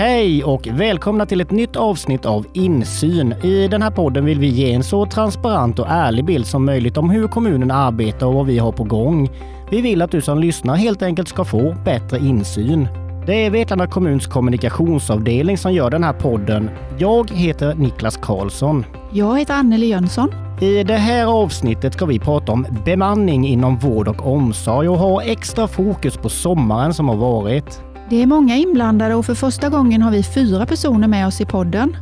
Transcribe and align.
Hej 0.00 0.44
och 0.44 0.66
välkomna 0.66 1.26
till 1.26 1.40
ett 1.40 1.50
nytt 1.50 1.76
avsnitt 1.76 2.26
av 2.26 2.46
Insyn. 2.52 3.34
I 3.42 3.68
den 3.68 3.82
här 3.82 3.90
podden 3.90 4.24
vill 4.24 4.38
vi 4.38 4.46
ge 4.46 4.72
en 4.72 4.84
så 4.84 5.06
transparent 5.06 5.78
och 5.78 5.86
ärlig 5.88 6.24
bild 6.24 6.46
som 6.46 6.64
möjligt 6.64 6.96
om 6.96 7.10
hur 7.10 7.28
kommunen 7.28 7.70
arbetar 7.70 8.26
och 8.26 8.34
vad 8.34 8.46
vi 8.46 8.58
har 8.58 8.72
på 8.72 8.84
gång. 8.84 9.30
Vi 9.70 9.80
vill 9.80 10.02
att 10.02 10.10
du 10.10 10.20
som 10.20 10.38
lyssnar 10.38 10.76
helt 10.76 11.02
enkelt 11.02 11.28
ska 11.28 11.44
få 11.44 11.74
bättre 11.84 12.18
insyn. 12.18 12.88
Det 13.26 13.46
är 13.46 13.50
Vetlanda 13.50 13.86
kommuns 13.86 14.26
kommunikationsavdelning 14.26 15.58
som 15.58 15.72
gör 15.72 15.90
den 15.90 16.04
här 16.04 16.12
podden. 16.12 16.70
Jag 16.98 17.30
heter 17.30 17.74
Niklas 17.74 18.16
Karlsson. 18.16 18.84
Jag 19.12 19.38
heter 19.38 19.54
Anneli 19.54 19.86
Jönsson. 19.86 20.34
I 20.60 20.84
det 20.84 20.96
här 20.96 21.26
avsnittet 21.26 21.92
ska 21.92 22.06
vi 22.06 22.18
prata 22.18 22.52
om 22.52 22.66
bemanning 22.84 23.46
inom 23.46 23.78
vård 23.78 24.08
och 24.08 24.32
omsorg 24.32 24.88
och 24.88 24.98
ha 24.98 25.22
extra 25.22 25.68
fokus 25.68 26.16
på 26.16 26.28
sommaren 26.28 26.94
som 26.94 27.08
har 27.08 27.16
varit. 27.16 27.89
Det 28.10 28.22
är 28.22 28.26
många 28.26 28.56
inblandade 28.56 29.14
och 29.14 29.26
för 29.26 29.34
första 29.34 29.68
gången 29.68 30.02
har 30.02 30.10
vi 30.10 30.22
fyra 30.22 30.66
personer 30.66 31.08
med 31.08 31.26
oss 31.26 31.40
i 31.40 31.46
podden. 31.46 31.96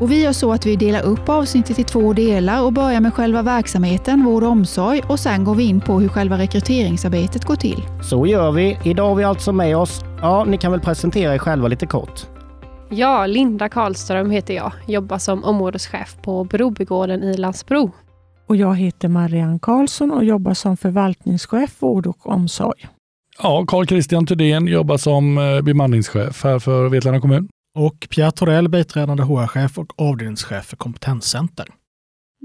Och 0.00 0.10
vi 0.10 0.22
gör 0.22 0.32
så 0.32 0.52
att 0.52 0.66
vi 0.66 0.76
delar 0.76 1.02
upp 1.02 1.28
avsnittet 1.28 1.78
i 1.78 1.84
två 1.84 2.12
delar 2.12 2.64
och 2.64 2.72
börjar 2.72 3.00
med 3.00 3.14
själva 3.14 3.42
verksamheten, 3.42 4.24
vård 4.24 4.42
och 4.42 4.50
omsorg 4.50 5.02
och 5.08 5.20
sen 5.20 5.44
går 5.44 5.54
vi 5.54 5.64
in 5.64 5.80
på 5.80 6.00
hur 6.00 6.08
själva 6.08 6.38
rekryteringsarbetet 6.38 7.44
går 7.44 7.56
till. 7.56 7.86
Så 8.02 8.26
gör 8.26 8.52
vi. 8.52 8.78
Idag 8.84 9.08
har 9.08 9.14
vi 9.14 9.24
alltså 9.24 9.52
med 9.52 9.76
oss, 9.76 10.00
ja, 10.20 10.44
ni 10.44 10.58
kan 10.58 10.72
väl 10.72 10.80
presentera 10.80 11.34
er 11.34 11.38
själva 11.38 11.68
lite 11.68 11.86
kort. 11.86 12.26
Ja, 12.90 13.26
Linda 13.26 13.68
Karlström 13.68 14.30
heter 14.30 14.54
jag. 14.54 14.72
Jobbar 14.86 15.18
som 15.18 15.44
områdeschef 15.44 16.16
på 16.22 16.44
Brobygården 16.44 17.22
i 17.22 17.36
Landsbro. 17.36 17.90
Och 18.48 18.56
jag 18.56 18.76
heter 18.76 19.08
Marianne 19.08 19.58
Karlsson 19.62 20.10
och 20.10 20.24
jobbar 20.24 20.54
som 20.54 20.76
förvaltningschef 20.76 21.82
vård 21.82 22.06
och 22.06 22.26
omsorg. 22.26 22.88
Ja, 23.42 23.64
Carl 23.68 23.86
Christian 23.86 24.26
Thudén 24.26 24.66
jobbar 24.66 24.96
som 24.96 25.38
eh, 25.38 25.62
bemanningschef 25.62 26.44
här 26.44 26.58
för 26.58 26.88
Vetlanda 26.88 27.20
kommun. 27.20 27.48
Och 27.78 28.08
Pierre 28.10 28.30
Torell, 28.30 28.68
biträdande 28.68 29.22
HR-chef 29.22 29.78
och 29.78 30.00
avdelningschef 30.00 30.64
för 30.64 30.76
kompetenscenter. 30.76 31.66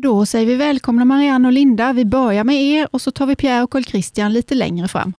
Då 0.04 0.26
säger 0.26 0.46
vi 0.46 0.56
välkomna 0.56 1.06
Marianne 1.06 1.48
och 1.48 1.52
Linda. 1.52 1.94
Vi 1.94 2.06
börjar 2.06 2.44
med 2.44 2.56
er 2.56 2.88
och 2.92 3.02
så 3.02 3.12
tar 3.12 3.26
vi 3.26 3.36
Pierre 3.36 3.64
och 3.64 3.72
Carl 3.72 3.84
Christian 3.84 4.34
lite 4.34 4.56
längre 4.56 4.88
fram. 4.88 5.14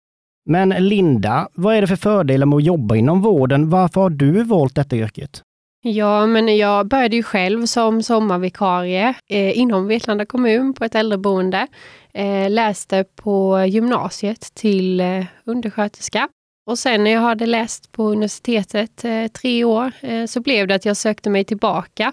Men 0.50 0.68
Linda, 0.68 1.48
vad 1.54 1.76
är 1.76 1.80
det 1.80 1.86
för 1.86 1.96
fördelar 1.96 2.46
med 2.46 2.56
att 2.56 2.64
jobba 2.64 2.96
inom 2.96 3.20
vården? 3.20 3.70
Varför 3.70 4.00
har 4.00 4.10
du 4.10 4.42
valt 4.42 4.74
detta 4.74 4.96
yrket? 4.96 5.42
Ja, 5.88 6.26
men 6.26 6.56
jag 6.56 6.86
började 6.86 7.16
ju 7.16 7.22
själv 7.22 7.66
som 7.66 8.02
sommarvikarie 8.02 9.14
eh, 9.28 9.58
inom 9.58 9.86
Vetlanda 9.86 10.26
kommun 10.26 10.74
på 10.74 10.84
ett 10.84 10.94
äldreboende. 10.94 11.66
Eh, 12.12 12.50
läste 12.50 13.04
på 13.16 13.64
gymnasiet 13.68 14.54
till 14.54 15.00
eh, 15.00 15.24
undersköterska. 15.44 16.28
Och 16.66 16.78
sen 16.78 17.04
när 17.04 17.10
jag 17.10 17.20
hade 17.20 17.46
läst 17.46 17.92
på 17.92 18.02
universitetet 18.10 19.04
eh, 19.04 19.26
tre 19.26 19.64
år 19.64 19.92
eh, 20.00 20.26
så 20.26 20.40
blev 20.40 20.68
det 20.68 20.74
att 20.74 20.84
jag 20.84 20.96
sökte 20.96 21.30
mig 21.30 21.44
tillbaka 21.44 22.12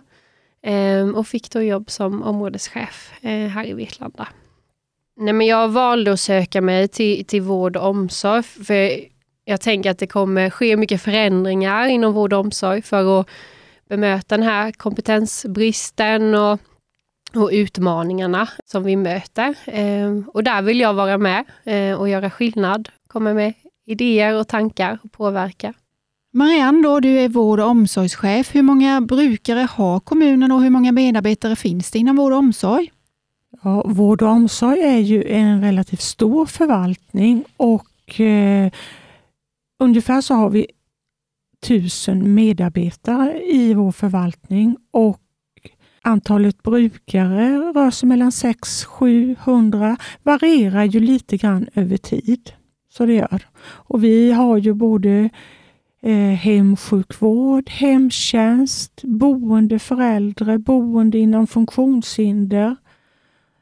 eh, 0.63 1.09
och 1.09 1.27
fick 1.27 1.51
då 1.51 1.61
jobb 1.61 1.91
som 1.91 2.23
områdeschef 2.23 3.13
eh, 3.21 3.47
här 3.47 3.65
i 3.65 3.73
Vetlanda. 3.73 4.27
Nej, 5.17 5.33
men 5.33 5.47
jag 5.47 5.67
valde 5.67 6.13
att 6.13 6.19
söka 6.19 6.61
mig 6.61 6.87
till, 6.87 7.25
till 7.25 7.41
vård 7.41 7.77
och 7.77 7.89
omsorg 7.89 8.43
för 8.43 8.99
jag 9.45 9.61
tänker 9.61 9.91
att 9.91 9.99
det 9.99 10.07
kommer 10.07 10.49
ske 10.49 10.77
mycket 10.77 11.01
förändringar 11.01 11.87
inom 11.87 12.13
vård 12.13 12.33
och 12.33 12.39
omsorg 12.39 12.81
för 12.81 13.19
att 13.19 13.27
bemöta 13.93 14.37
den 14.37 14.45
här 14.45 14.71
kompetensbristen 14.71 16.35
och, 16.35 16.59
och 17.35 17.49
utmaningarna 17.51 18.49
som 18.65 18.83
vi 18.83 18.95
möter. 18.95 19.55
Eh, 19.65 20.11
och 20.27 20.43
där 20.43 20.61
vill 20.61 20.79
jag 20.79 20.93
vara 20.93 21.17
med 21.17 21.45
eh, 21.63 21.99
och 21.99 22.09
göra 22.09 22.29
skillnad, 22.29 22.89
komma 23.07 23.33
med 23.33 23.53
idéer 23.85 24.39
och 24.39 24.47
tankar 24.47 24.99
och 25.03 25.11
påverka. 25.11 25.73
Marianne, 26.33 26.81
då, 26.81 26.99
du 26.99 27.19
är 27.19 27.29
vård 27.29 27.59
och 27.59 27.67
omsorgschef. 27.67 28.55
Hur 28.55 28.61
många 28.61 29.01
brukare 29.01 29.67
har 29.71 29.99
kommunen 29.99 30.51
och 30.51 30.61
hur 30.61 30.69
många 30.69 30.91
medarbetare 30.91 31.55
finns 31.55 31.91
det 31.91 31.99
inom 31.99 32.15
vård 32.15 32.31
och 32.31 32.39
omsorg? 32.39 32.91
Ja, 33.63 33.83
vård 33.87 34.21
och 34.21 34.29
omsorg 34.29 34.79
är 34.81 34.99
ju 34.99 35.23
en 35.23 35.61
relativt 35.61 36.01
stor 36.01 36.45
förvaltning 36.45 37.43
och 37.57 38.19
eh, 38.19 38.71
ungefär 39.79 40.21
så 40.21 40.33
har 40.33 40.49
vi 40.49 40.67
tusen 41.63 42.33
medarbetare 42.33 43.41
i 43.43 43.73
vår 43.73 43.91
förvaltning 43.91 44.77
och 44.91 45.19
antalet 46.01 46.63
brukare 46.63 47.57
rör 47.57 47.91
sig 47.91 48.09
mellan 48.09 48.29
600-700, 48.29 49.97
varierar 50.23 50.83
ju 50.83 50.99
lite 50.99 51.37
grann 51.37 51.67
över 51.73 51.97
tid. 51.97 52.51
Så 52.89 53.05
det 53.05 53.13
gör. 53.13 53.47
Och 53.63 54.03
vi 54.03 54.31
har 54.31 54.57
ju 54.57 54.73
både 54.73 55.29
eh, 56.01 56.15
hemsjukvård, 56.17 57.69
hemtjänst, 57.69 59.01
boende 59.03 59.79
för 59.79 60.01
äldre, 60.01 60.57
boende 60.57 61.17
inom 61.17 61.47
funktionshinder 61.47 62.75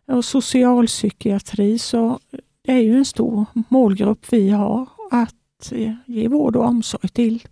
och 0.07 0.25
socialpsykiatri. 0.25 1.79
Så 1.79 2.19
det 2.65 2.71
är 2.71 2.81
ju 2.81 2.97
en 2.97 3.05
stor 3.05 3.45
målgrupp 3.69 4.25
vi 4.29 4.49
har 4.49 4.89
att 5.11 5.71
eh, 5.71 5.93
ge 6.05 6.27
vård 6.27 6.55
och 6.55 6.65
omsorg 6.65 7.09
till. 7.09 7.43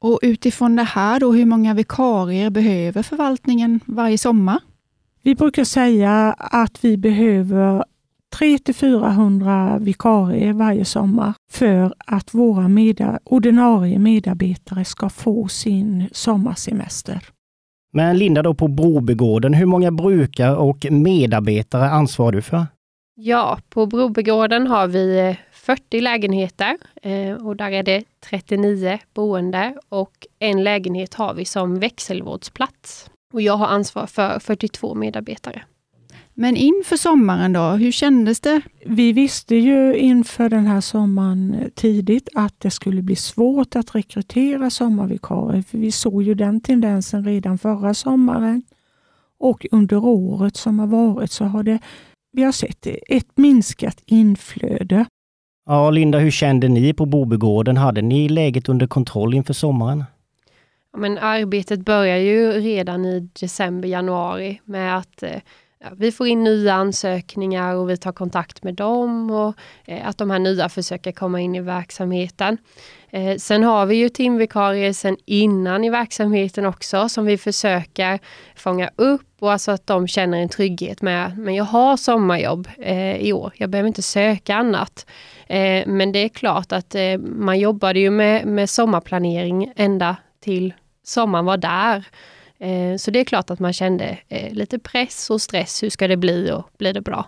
Och 0.00 0.18
utifrån 0.22 0.76
det 0.76 0.82
här, 0.82 1.20
då, 1.20 1.32
hur 1.32 1.46
många 1.46 1.74
vikarier 1.74 2.50
behöver 2.50 3.02
förvaltningen 3.02 3.80
varje 3.86 4.18
sommar? 4.18 4.58
Vi 5.22 5.34
brukar 5.34 5.64
säga 5.64 6.32
att 6.38 6.84
vi 6.84 6.96
behöver 6.96 7.84
300-400 8.36 9.80
vikarier 9.80 10.52
varje 10.52 10.84
sommar 10.84 11.34
för 11.50 11.94
att 12.06 12.34
våra 12.34 12.68
med 12.68 13.18
ordinarie 13.24 13.98
medarbetare 13.98 14.84
ska 14.84 15.08
få 15.08 15.48
sin 15.48 16.08
sommarsemester. 16.12 17.24
Men 17.92 18.18
Linda, 18.18 18.42
då 18.42 18.54
på 18.54 18.68
Brobygården, 18.68 19.54
hur 19.54 19.66
många 19.66 19.90
brukare 19.90 20.56
och 20.56 20.86
medarbetare 20.90 21.90
ansvarar 21.90 22.32
du 22.32 22.42
för? 22.42 22.66
Ja, 23.14 23.58
på 23.68 23.86
Brobygården 23.86 24.66
har 24.66 24.86
vi 24.86 25.36
40 25.70 26.00
lägenheter 26.00 26.76
eh, 27.02 27.32
och 27.32 27.56
där 27.56 27.70
är 27.70 27.82
det 27.82 28.04
39 28.30 28.98
boende 29.14 29.74
och 29.88 30.26
en 30.38 30.64
lägenhet 30.64 31.14
har 31.14 31.34
vi 31.34 31.44
som 31.44 31.78
växelvårdsplats. 31.78 33.10
Och 33.32 33.42
jag 33.42 33.56
har 33.56 33.66
ansvar 33.66 34.06
för 34.06 34.38
42 34.38 34.94
medarbetare. 34.94 35.62
Men 36.34 36.56
inför 36.56 36.96
sommaren 36.96 37.52
då, 37.52 37.60
hur 37.60 37.92
kändes 37.92 38.40
det? 38.40 38.60
Vi 38.86 39.12
visste 39.12 39.56
ju 39.56 39.96
inför 39.96 40.48
den 40.48 40.66
här 40.66 40.80
sommaren 40.80 41.70
tidigt 41.74 42.28
att 42.34 42.60
det 42.60 42.70
skulle 42.70 43.02
bli 43.02 43.16
svårt 43.16 43.76
att 43.76 43.94
rekrytera 43.94 44.70
sommarvikarier. 44.70 45.62
För 45.62 45.78
vi 45.78 45.92
såg 45.92 46.22
ju 46.22 46.34
den 46.34 46.60
tendensen 46.60 47.24
redan 47.24 47.58
förra 47.58 47.94
sommaren. 47.94 48.62
Och 49.38 49.66
under 49.70 50.04
året 50.04 50.56
som 50.56 50.78
har 50.78 50.86
varit 50.86 51.32
så 51.32 51.44
har 51.44 51.62
det, 51.62 51.78
vi 52.32 52.42
har 52.42 52.52
sett 52.52 52.86
ett 53.08 53.36
minskat 53.36 54.02
inflöde. 54.06 55.06
Ja, 55.66 55.90
Linda, 55.90 56.18
hur 56.18 56.30
kände 56.30 56.68
ni 56.68 56.92
på 56.92 57.06
Bobygården? 57.06 57.76
Hade 57.76 58.02
ni 58.02 58.28
läget 58.28 58.68
under 58.68 58.86
kontroll 58.86 59.34
inför 59.34 59.54
sommaren? 59.54 60.04
Ja, 60.92 60.98
men 60.98 61.18
arbetet 61.18 61.80
börjar 61.80 62.16
ju 62.16 62.52
redan 62.52 63.04
i 63.04 63.28
december, 63.40 63.88
januari 63.88 64.60
med 64.64 64.96
att 64.96 65.22
eh, 65.22 65.40
ja, 65.82 65.88
vi 65.96 66.12
får 66.12 66.26
in 66.26 66.44
nya 66.44 66.74
ansökningar 66.74 67.74
och 67.74 67.90
vi 67.90 67.96
tar 67.96 68.12
kontakt 68.12 68.62
med 68.62 68.74
dem 68.74 69.30
och 69.30 69.54
eh, 69.84 70.08
att 70.08 70.18
de 70.18 70.30
här 70.30 70.38
nya 70.38 70.68
försöker 70.68 71.12
komma 71.12 71.40
in 71.40 71.54
i 71.54 71.60
verksamheten. 71.60 72.58
Eh, 73.10 73.36
sen 73.36 73.62
har 73.62 73.86
vi 73.86 73.94
ju 73.94 74.08
timvikarier 74.08 74.92
sen 74.92 75.16
innan 75.26 75.84
i 75.84 75.90
verksamheten 75.90 76.66
också 76.66 77.08
som 77.08 77.24
vi 77.24 77.38
försöker 77.38 78.18
fånga 78.56 78.90
upp 78.96 79.26
och 79.40 79.52
alltså 79.52 79.70
att 79.70 79.86
de 79.86 80.08
känner 80.08 80.38
en 80.38 80.48
trygghet 80.48 81.02
med, 81.02 81.38
men 81.38 81.54
jag 81.54 81.64
har 81.64 81.96
sommarjobb 81.96 82.68
eh, 82.78 83.16
i 83.16 83.32
år, 83.32 83.52
jag 83.56 83.70
behöver 83.70 83.88
inte 83.88 84.02
söka 84.02 84.56
annat. 84.56 85.06
Eh, 85.46 85.86
men 85.86 86.12
det 86.12 86.18
är 86.18 86.28
klart 86.28 86.72
att 86.72 86.94
eh, 86.94 87.18
man 87.18 87.58
jobbade 87.58 88.00
ju 88.00 88.10
med, 88.10 88.46
med 88.46 88.70
sommarplanering 88.70 89.72
ända 89.76 90.16
till 90.40 90.74
sommaren 91.02 91.44
var 91.44 91.56
där. 91.56 92.04
Eh, 92.60 92.96
så 92.96 93.10
det 93.10 93.20
är 93.20 93.24
klart 93.24 93.50
att 93.50 93.60
man 93.60 93.72
kände 93.72 94.18
eh, 94.28 94.52
lite 94.52 94.78
press 94.78 95.30
och 95.30 95.40
stress. 95.40 95.82
Hur 95.82 95.90
ska 95.90 96.08
det 96.08 96.16
bli 96.16 96.50
och 96.52 96.70
blir 96.78 96.92
det 96.92 97.00
bra? 97.00 97.26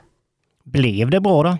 Blev 0.65 1.11
det 1.11 1.21
bra 1.21 1.43
då? 1.43 1.59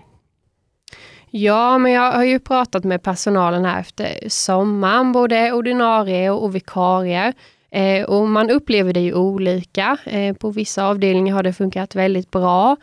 Ja, 1.29 1.77
men 1.77 1.91
jag 1.91 2.11
har 2.11 2.23
ju 2.23 2.39
pratat 2.39 2.83
med 2.83 3.03
personalen 3.03 3.65
här 3.65 3.79
efter 3.79 4.29
sommaren, 4.29 5.11
både 5.11 5.51
ordinarie 5.51 6.29
och 6.29 6.55
vikarier. 6.55 7.33
Eh, 7.71 8.03
och 8.05 8.29
man 8.29 8.49
upplever 8.49 8.93
det 8.93 8.99
ju 8.99 9.13
olika. 9.13 9.97
På 10.39 10.49
vissa 10.49 10.85
avdelningar 10.85 11.35
har 11.35 11.43
det 11.43 11.53
funkat 11.53 11.95
väldigt 11.95 12.31
bra. 12.31 12.77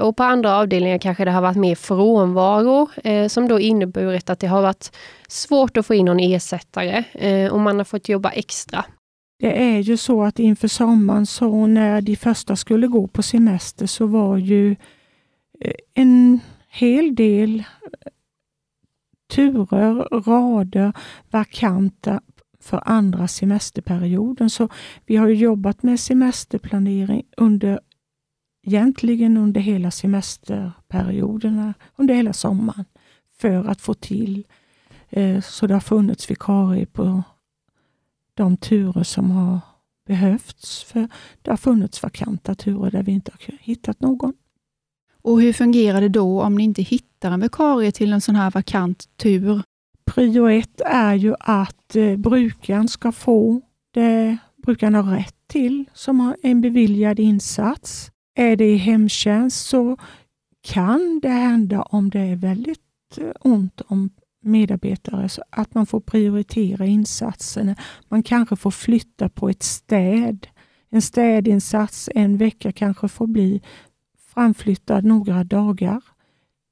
Och 0.00 0.16
på 0.16 0.22
andra 0.22 0.56
avdelningar 0.56 0.98
kanske 0.98 1.24
det 1.24 1.30
har 1.30 1.42
varit 1.42 1.56
mer 1.56 1.74
frånvaro 1.74 2.88
som 3.28 3.48
då 3.48 3.60
inneburit 3.60 4.30
att 4.30 4.40
det 4.40 4.46
har 4.46 4.62
varit 4.62 4.92
svårt 5.28 5.76
att 5.76 5.86
få 5.86 5.94
in 5.94 6.06
någon 6.06 6.20
ersättare 6.20 7.04
och 7.50 7.60
man 7.60 7.76
har 7.76 7.84
fått 7.84 8.08
jobba 8.08 8.30
extra. 8.30 8.84
Det 9.40 9.62
är 9.62 9.78
ju 9.78 9.96
så 9.96 10.22
att 10.22 10.38
inför 10.38 10.68
sommaren, 10.68 11.26
så 11.26 11.66
när 11.66 12.00
de 12.00 12.16
första 12.16 12.56
skulle 12.56 12.86
gå 12.86 13.06
på 13.06 13.22
semester, 13.22 13.86
så 13.86 14.06
var 14.06 14.36
ju 14.36 14.76
eh, 15.60 15.74
en 15.94 16.40
hel 16.68 17.14
del 17.14 17.58
eh, 17.58 17.64
turer, 19.30 20.20
rader 20.20 20.92
vakanta 21.30 22.20
för 22.60 22.82
andra 22.84 23.28
semesterperioden. 23.28 24.50
Så 24.50 24.68
vi 25.06 25.16
har 25.16 25.28
jobbat 25.28 25.82
med 25.82 26.00
semesterplanering 26.00 27.22
under 27.36 27.80
egentligen 28.66 29.36
under 29.36 29.60
hela 29.60 29.90
semesterperioderna, 29.90 31.74
under 31.96 32.14
hela 32.14 32.32
sommaren, 32.32 32.84
för 33.38 33.68
att 33.68 33.80
få 33.80 33.94
till 33.94 34.46
eh, 35.08 35.40
så 35.40 35.66
det 35.66 35.74
har 35.74 35.80
funnits 35.80 36.30
vikarier 36.30 36.86
på 36.86 37.22
de 38.34 38.56
turer 38.56 39.02
som 39.02 39.30
har 39.30 39.60
behövts. 40.06 40.82
För 40.82 41.08
det 41.42 41.50
har 41.50 41.56
funnits 41.56 42.02
vakanta 42.02 42.54
turer 42.54 42.90
där 42.90 43.02
vi 43.02 43.12
inte 43.12 43.32
har 43.32 43.56
hittat 43.60 44.00
någon. 44.00 44.32
Och 45.22 45.40
hur 45.40 45.52
fungerar 45.52 46.00
det 46.00 46.08
då 46.08 46.42
om 46.42 46.54
ni 46.54 46.64
inte 46.64 46.82
hittar 46.82 47.30
en 47.30 47.40
vikarie 47.40 47.92
till 47.92 48.12
en 48.12 48.20
sån 48.20 48.36
här 48.36 48.50
vakant 48.50 49.08
tur? 49.16 49.62
Prio 50.04 50.48
ett 50.48 50.80
är 50.86 51.14
ju 51.14 51.34
att 51.40 51.96
eh, 51.96 52.16
brukaren 52.16 52.88
ska 52.88 53.12
få 53.12 53.60
det 53.94 54.38
brukaren 54.62 54.94
har 54.94 55.02
rätt 55.02 55.34
till 55.46 55.84
som 55.94 56.20
har 56.20 56.36
en 56.42 56.60
beviljad 56.60 57.18
insats. 57.18 58.10
Är 58.34 58.56
det 58.56 58.66
i 58.66 58.76
hemtjänst 58.76 59.66
så 59.66 59.96
kan 60.62 61.20
det 61.22 61.28
hända 61.28 61.82
om 61.82 62.10
det 62.10 62.20
är 62.20 62.36
väldigt 62.36 62.80
eh, 63.16 63.30
ont 63.40 63.80
om 63.86 64.10
medarbetare 64.40 65.28
så 65.28 65.42
att 65.50 65.74
man 65.74 65.86
får 65.86 66.00
prioritera 66.00 66.86
insatserna. 66.86 67.76
Man 68.08 68.22
kanske 68.22 68.56
får 68.56 68.70
flytta 68.70 69.28
på 69.28 69.48
ett 69.48 69.62
städ. 69.62 70.46
En 70.90 71.02
städinsats 71.02 72.08
en 72.14 72.36
vecka 72.36 72.72
kanske 72.72 73.08
får 73.08 73.26
bli 73.26 73.62
framflyttad 74.34 75.04
några 75.04 75.44
dagar. 75.44 76.02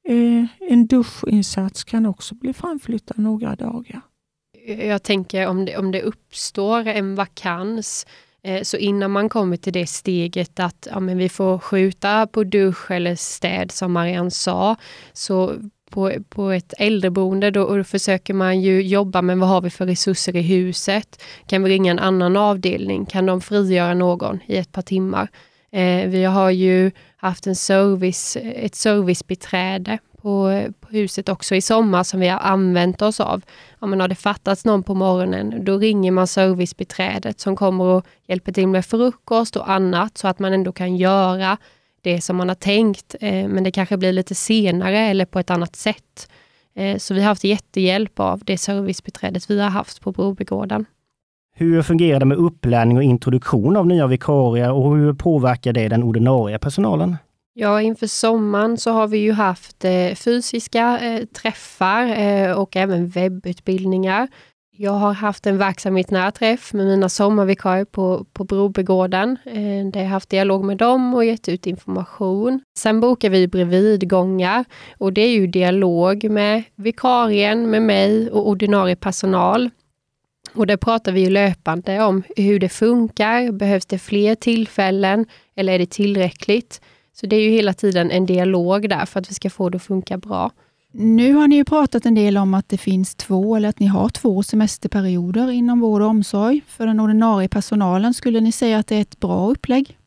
Eh, 0.08 0.70
en 0.70 0.86
duschinsats 0.86 1.84
kan 1.84 2.06
också 2.06 2.34
bli 2.34 2.52
framflyttad 2.52 3.18
några 3.18 3.56
dagar. 3.56 4.00
Eh, 4.66 4.86
jag 4.86 5.02
tänker 5.02 5.46
om 5.46 5.64
det, 5.64 5.76
om 5.76 5.92
det 5.92 6.02
uppstår 6.02 6.86
en 6.86 7.14
vakans 7.14 8.06
eh, 8.42 8.62
så 8.62 8.76
innan 8.76 9.10
man 9.10 9.28
kommer 9.28 9.56
till 9.56 9.72
det 9.72 9.86
steget 9.86 10.60
att 10.60 10.88
ja, 10.90 11.00
men 11.00 11.18
vi 11.18 11.28
får 11.28 11.58
skjuta 11.58 12.26
på 12.26 12.44
dusch 12.44 12.90
eller 12.90 13.14
städ 13.14 13.72
som 13.72 13.92
Marianne 13.92 14.30
sa, 14.30 14.76
så 15.12 15.54
på, 15.90 16.12
på 16.28 16.50
ett 16.50 16.74
äldreboende 16.78 17.50
då, 17.50 17.76
då 17.76 17.84
försöker 17.84 18.34
man 18.34 18.60
ju 18.60 18.82
jobba 18.82 19.22
med 19.22 19.38
vad 19.38 19.48
har 19.48 19.60
vi 19.60 19.70
för 19.70 19.86
resurser 19.86 20.36
i 20.36 20.42
huset? 20.42 21.22
Kan 21.46 21.62
vi 21.62 21.70
ringa 21.70 21.90
en 21.90 21.98
annan 21.98 22.36
avdelning? 22.36 23.06
Kan 23.06 23.26
de 23.26 23.40
frigöra 23.40 23.94
någon 23.94 24.40
i 24.46 24.56
ett 24.56 24.72
par 24.72 24.82
timmar? 24.82 25.28
Eh, 25.70 26.08
vi 26.08 26.24
har 26.24 26.50
ju 26.50 26.90
haft 27.16 27.46
en 27.46 27.56
service, 27.56 28.36
ett 28.42 28.74
servicebiträde 28.74 29.98
på, 30.22 30.64
på 30.80 30.88
huset 30.88 31.28
också 31.28 31.54
i 31.54 31.60
sommar 31.60 32.04
som 32.04 32.20
vi 32.20 32.28
har 32.28 32.38
använt 32.38 33.02
oss 33.02 33.20
av. 33.20 33.42
Om 33.78 33.90
man 33.90 34.00
har 34.00 34.08
det 34.08 34.14
fattats 34.14 34.64
någon 34.64 34.82
på 34.82 34.94
morgonen, 34.94 35.64
då 35.64 35.78
ringer 35.78 36.12
man 36.12 36.26
servicebiträdet 36.26 37.40
som 37.40 37.56
kommer 37.56 37.84
och 37.84 38.06
hjälper 38.26 38.52
till 38.52 38.68
med 38.68 38.86
frukost 38.86 39.56
och 39.56 39.70
annat 39.70 40.18
så 40.18 40.28
att 40.28 40.38
man 40.38 40.52
ändå 40.52 40.72
kan 40.72 40.96
göra 40.96 41.56
det 42.02 42.20
som 42.20 42.36
man 42.36 42.48
har 42.48 42.54
tänkt. 42.54 43.14
Eh, 43.20 43.48
men 43.48 43.64
det 43.64 43.70
kanske 43.70 43.96
blir 43.96 44.12
lite 44.12 44.34
senare 44.34 44.98
eller 44.98 45.24
på 45.24 45.38
ett 45.38 45.50
annat 45.50 45.76
sätt. 45.76 46.30
Eh, 46.74 46.98
så 46.98 47.14
vi 47.14 47.20
har 47.20 47.28
haft 47.28 47.44
jättehjälp 47.44 48.20
av 48.20 48.42
det 48.44 48.58
servicebiträdet 48.58 49.50
vi 49.50 49.60
har 49.60 49.70
haft 49.70 50.00
på 50.00 50.12
Brobygården. 50.12 50.84
Hur 51.54 51.82
fungerar 51.82 52.20
det 52.20 52.26
med 52.26 52.36
upplärning 52.36 52.96
och 52.96 53.02
introduktion 53.02 53.76
av 53.76 53.86
nya 53.86 54.06
vikarier 54.06 54.72
och 54.72 54.96
hur 54.96 55.12
påverkar 55.12 55.72
det 55.72 55.88
den 55.88 56.02
ordinarie 56.02 56.58
personalen? 56.58 57.16
Ja, 57.54 57.82
inför 57.82 58.06
sommaren 58.06 58.78
så 58.78 58.90
har 58.90 59.08
vi 59.08 59.18
ju 59.18 59.32
haft 59.32 59.84
eh, 59.84 60.14
fysiska 60.14 61.00
träffar 61.42 62.04
och 62.54 62.76
även 62.76 63.08
webbutbildningar. 63.08 64.28
Jag 64.80 64.92
har 64.92 65.12
haft 65.12 65.46
en 65.46 65.58
verksamhetsnära 65.58 66.30
träff 66.30 66.72
med 66.72 66.86
mina 66.86 67.08
sommarvikarier 67.08 67.84
på, 67.84 68.26
på 68.32 68.44
Brobygården. 68.44 69.36
Eh, 69.44 69.86
där 69.92 70.00
jag 70.00 70.08
haft 70.08 70.30
dialog 70.30 70.64
med 70.64 70.76
dem 70.76 71.14
och 71.14 71.24
gett 71.24 71.48
ut 71.48 71.66
information. 71.66 72.60
Sen 72.78 73.00
bokar 73.00 73.30
vi 73.30 73.48
bredvidgångar 73.48 74.64
och 74.98 75.12
det 75.12 75.20
är 75.20 75.30
ju 75.30 75.46
dialog 75.46 76.30
med 76.30 76.62
vikarien, 76.74 77.70
med 77.70 77.82
mig 77.82 78.30
och 78.30 78.48
ordinarie 78.48 78.96
personal. 78.96 79.70
Och 80.54 80.66
där 80.66 80.76
pratar 80.76 81.12
vi 81.12 81.20
ju 81.20 81.30
löpande 81.30 82.02
om 82.02 82.22
hur 82.36 82.60
det 82.60 82.68
funkar. 82.68 83.52
Behövs 83.52 83.86
det 83.86 83.98
fler 83.98 84.34
tillfällen 84.34 85.26
eller 85.56 85.72
är 85.72 85.78
det 85.78 85.90
tillräckligt? 85.90 86.80
Så 87.12 87.26
det 87.26 87.36
är 87.36 87.40
ju 87.40 87.50
hela 87.50 87.72
tiden 87.72 88.10
en 88.10 88.26
dialog 88.26 88.88
där 88.88 89.06
för 89.06 89.20
att 89.20 89.30
vi 89.30 89.34
ska 89.34 89.50
få 89.50 89.68
det 89.68 89.76
att 89.76 89.82
funka 89.82 90.18
bra. 90.18 90.50
Nu 91.00 91.34
har 91.34 91.48
ni 91.48 91.56
ju 91.56 91.64
pratat 91.64 92.06
en 92.06 92.14
del 92.14 92.38
om 92.38 92.54
att 92.54 92.68
det 92.68 92.78
finns 92.78 93.14
två, 93.14 93.56
eller 93.56 93.68
att 93.68 93.80
ni 93.80 93.86
har 93.86 94.08
två 94.08 94.42
semesterperioder 94.42 95.50
inom 95.50 95.80
vård 95.80 96.02
och 96.02 96.08
omsorg. 96.08 96.60
För 96.66 96.86
den 96.86 97.00
ordinarie 97.00 97.48
personalen, 97.48 98.14
skulle 98.14 98.40
ni 98.40 98.52
säga 98.52 98.78
att 98.78 98.86
det 98.86 98.96
är 98.96 99.00
ett 99.00 99.20
bra 99.20 99.50
upplägg? 99.50 99.98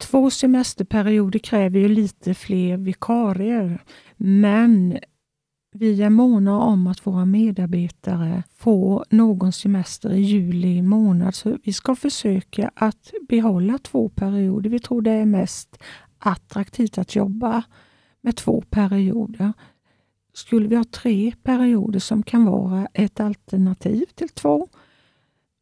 Två 0.00 0.30
semesterperioder 0.30 1.38
kräver 1.38 1.80
ju 1.80 1.88
lite 1.88 2.34
fler 2.34 2.76
vikarier, 2.76 3.82
men 4.16 4.98
vi 5.74 6.02
är 6.02 6.10
måna 6.10 6.60
om 6.60 6.86
att 6.86 7.06
våra 7.06 7.24
medarbetare 7.24 8.42
får 8.56 9.04
någon 9.10 9.52
semester 9.52 10.12
i 10.12 10.20
juli 10.20 10.82
månad, 10.82 11.34
så 11.34 11.58
vi 11.64 11.72
ska 11.72 11.96
försöka 11.96 12.70
att 12.74 13.12
behålla 13.28 13.78
två 13.78 14.08
perioder. 14.08 14.70
Vi 14.70 14.78
tror 14.78 15.02
det 15.02 15.10
är 15.10 15.26
mest 15.26 15.78
attraktivt 16.18 16.98
att 16.98 17.16
jobba 17.16 17.62
med 18.20 18.36
två 18.36 18.64
perioder. 18.70 19.52
Skulle 20.36 20.68
vi 20.68 20.76
ha 20.76 20.84
tre 20.84 21.32
perioder 21.42 21.98
som 21.98 22.22
kan 22.22 22.44
vara 22.44 22.88
ett 22.94 23.20
alternativ 23.20 24.04
till 24.14 24.28
två, 24.28 24.68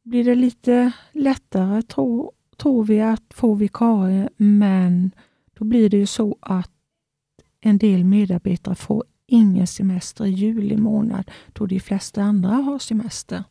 blir 0.02 0.24
det 0.24 0.34
lite 0.34 0.92
lättare, 1.12 1.82
tror, 1.82 2.32
tror 2.56 2.84
vi, 2.84 3.00
att 3.00 3.34
få 3.34 3.54
vikarie, 3.54 4.28
men 4.36 5.10
då 5.58 5.64
blir 5.64 5.90
det 5.90 5.96
ju 5.96 6.06
så 6.06 6.36
att 6.40 6.70
en 7.60 7.78
del 7.78 8.04
medarbetare 8.04 8.74
får 8.74 9.04
ingen 9.26 9.66
semester 9.66 10.26
i 10.26 10.30
juli 10.30 10.76
månad, 10.76 11.30
då 11.52 11.66
de 11.66 11.80
flesta 11.80 12.22
andra 12.22 12.50
har 12.50 12.78
semester. 12.78 13.44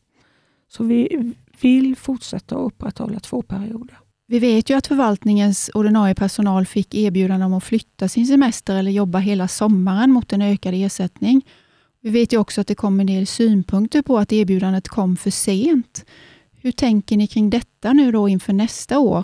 Så 0.68 0.84
vi 0.84 1.34
vill 1.62 1.96
fortsätta 1.96 2.56
upprätthålla 2.56 3.20
två 3.20 3.42
perioder. 3.42 3.98
Vi 4.28 4.40
vet 4.40 4.70
ju 4.70 4.78
att 4.78 4.88
förvaltningens 4.88 5.70
ordinarie 5.74 6.16
personal 6.16 6.66
fick 6.66 6.96
erbjudande 6.96 7.46
om 7.46 7.54
att 7.54 7.64
flytta 7.64 8.08
sin 8.08 8.28
semester 8.28 8.76
eller 8.76 8.92
jobba 8.92 9.20
hela 9.20 9.48
sommaren 9.48 10.12
mot 10.12 10.34
en 10.34 10.42
ökad 10.42 10.74
ersättning. 10.74 11.46
Vi 12.02 12.10
vet 12.10 12.34
ju 12.34 12.38
också 12.38 12.62
att 12.62 12.68
det 12.68 12.76
kom 12.76 13.00
en 13.00 13.08
del 13.08 13.28
synpunkter 13.28 14.02
på 14.02 14.18
att 14.18 14.34
erbjudandet 14.34 14.88
kom 14.88 15.18
för 15.18 15.30
sent. 15.30 16.06
Hur 16.62 16.72
tänker 16.72 17.18
ni 17.18 17.28
kring 17.28 17.50
detta 17.50 17.94
nu 17.94 18.12
då 18.12 18.30
inför 18.30 18.54
nästa 18.54 19.00
år? 19.00 19.24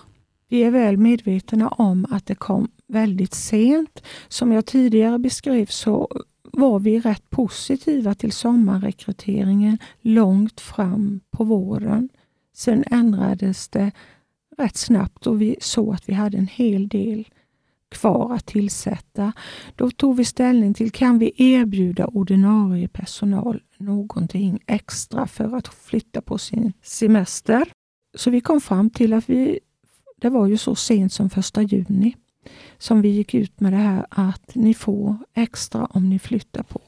Vi 0.49 0.63
är 0.63 0.71
väl 0.71 0.97
medvetna 0.97 1.67
om 1.67 2.05
att 2.09 2.25
det 2.25 2.35
kom 2.35 2.67
väldigt 2.87 3.33
sent. 3.33 4.03
Som 4.27 4.51
jag 4.51 4.65
tidigare 4.65 5.19
beskrev 5.19 5.65
så 5.65 6.07
var 6.43 6.79
vi 6.79 6.99
rätt 6.99 7.29
positiva 7.29 8.15
till 8.15 8.31
sommarrekryteringen 8.31 9.77
långt 10.01 10.61
fram 10.61 11.19
på 11.31 11.43
våren. 11.43 12.09
Sen 12.55 12.83
ändrades 12.91 13.69
det 13.69 13.91
rätt 14.59 14.77
snabbt 14.77 15.27
och 15.27 15.41
vi 15.41 15.55
såg 15.59 15.93
att 15.93 16.09
vi 16.09 16.13
hade 16.13 16.37
en 16.37 16.47
hel 16.47 16.87
del 16.87 17.27
kvar 17.89 18.33
att 18.33 18.45
tillsätta. 18.45 19.31
Då 19.75 19.91
tog 19.91 20.17
vi 20.17 20.25
ställning 20.25 20.73
till, 20.73 20.91
kan 20.91 21.19
vi 21.19 21.31
erbjuda 21.37 22.07
ordinarie 22.07 22.87
personal 22.87 23.61
någonting 23.77 24.59
extra 24.67 25.27
för 25.27 25.55
att 25.55 25.67
flytta 25.67 26.21
på 26.21 26.37
sin 26.37 26.73
semester? 26.83 27.71
Så 28.17 28.29
vi 28.29 28.41
kom 28.41 28.61
fram 28.61 28.89
till 28.89 29.13
att 29.13 29.29
vi, 29.29 29.59
det 30.17 30.29
var 30.29 30.47
ju 30.47 30.57
så 30.57 30.75
sent 30.75 31.13
som 31.13 31.29
första 31.29 31.61
juni, 31.61 32.15
som 32.77 33.01
vi 33.01 33.09
gick 33.09 33.33
ut 33.33 33.59
med 33.59 33.73
det 33.73 33.77
här 33.77 34.05
att 34.09 34.55
ni 34.55 34.73
får 34.73 35.17
extra 35.33 35.85
om 35.85 36.09
ni 36.09 36.19
flyttar 36.19 36.63
på 36.63 36.81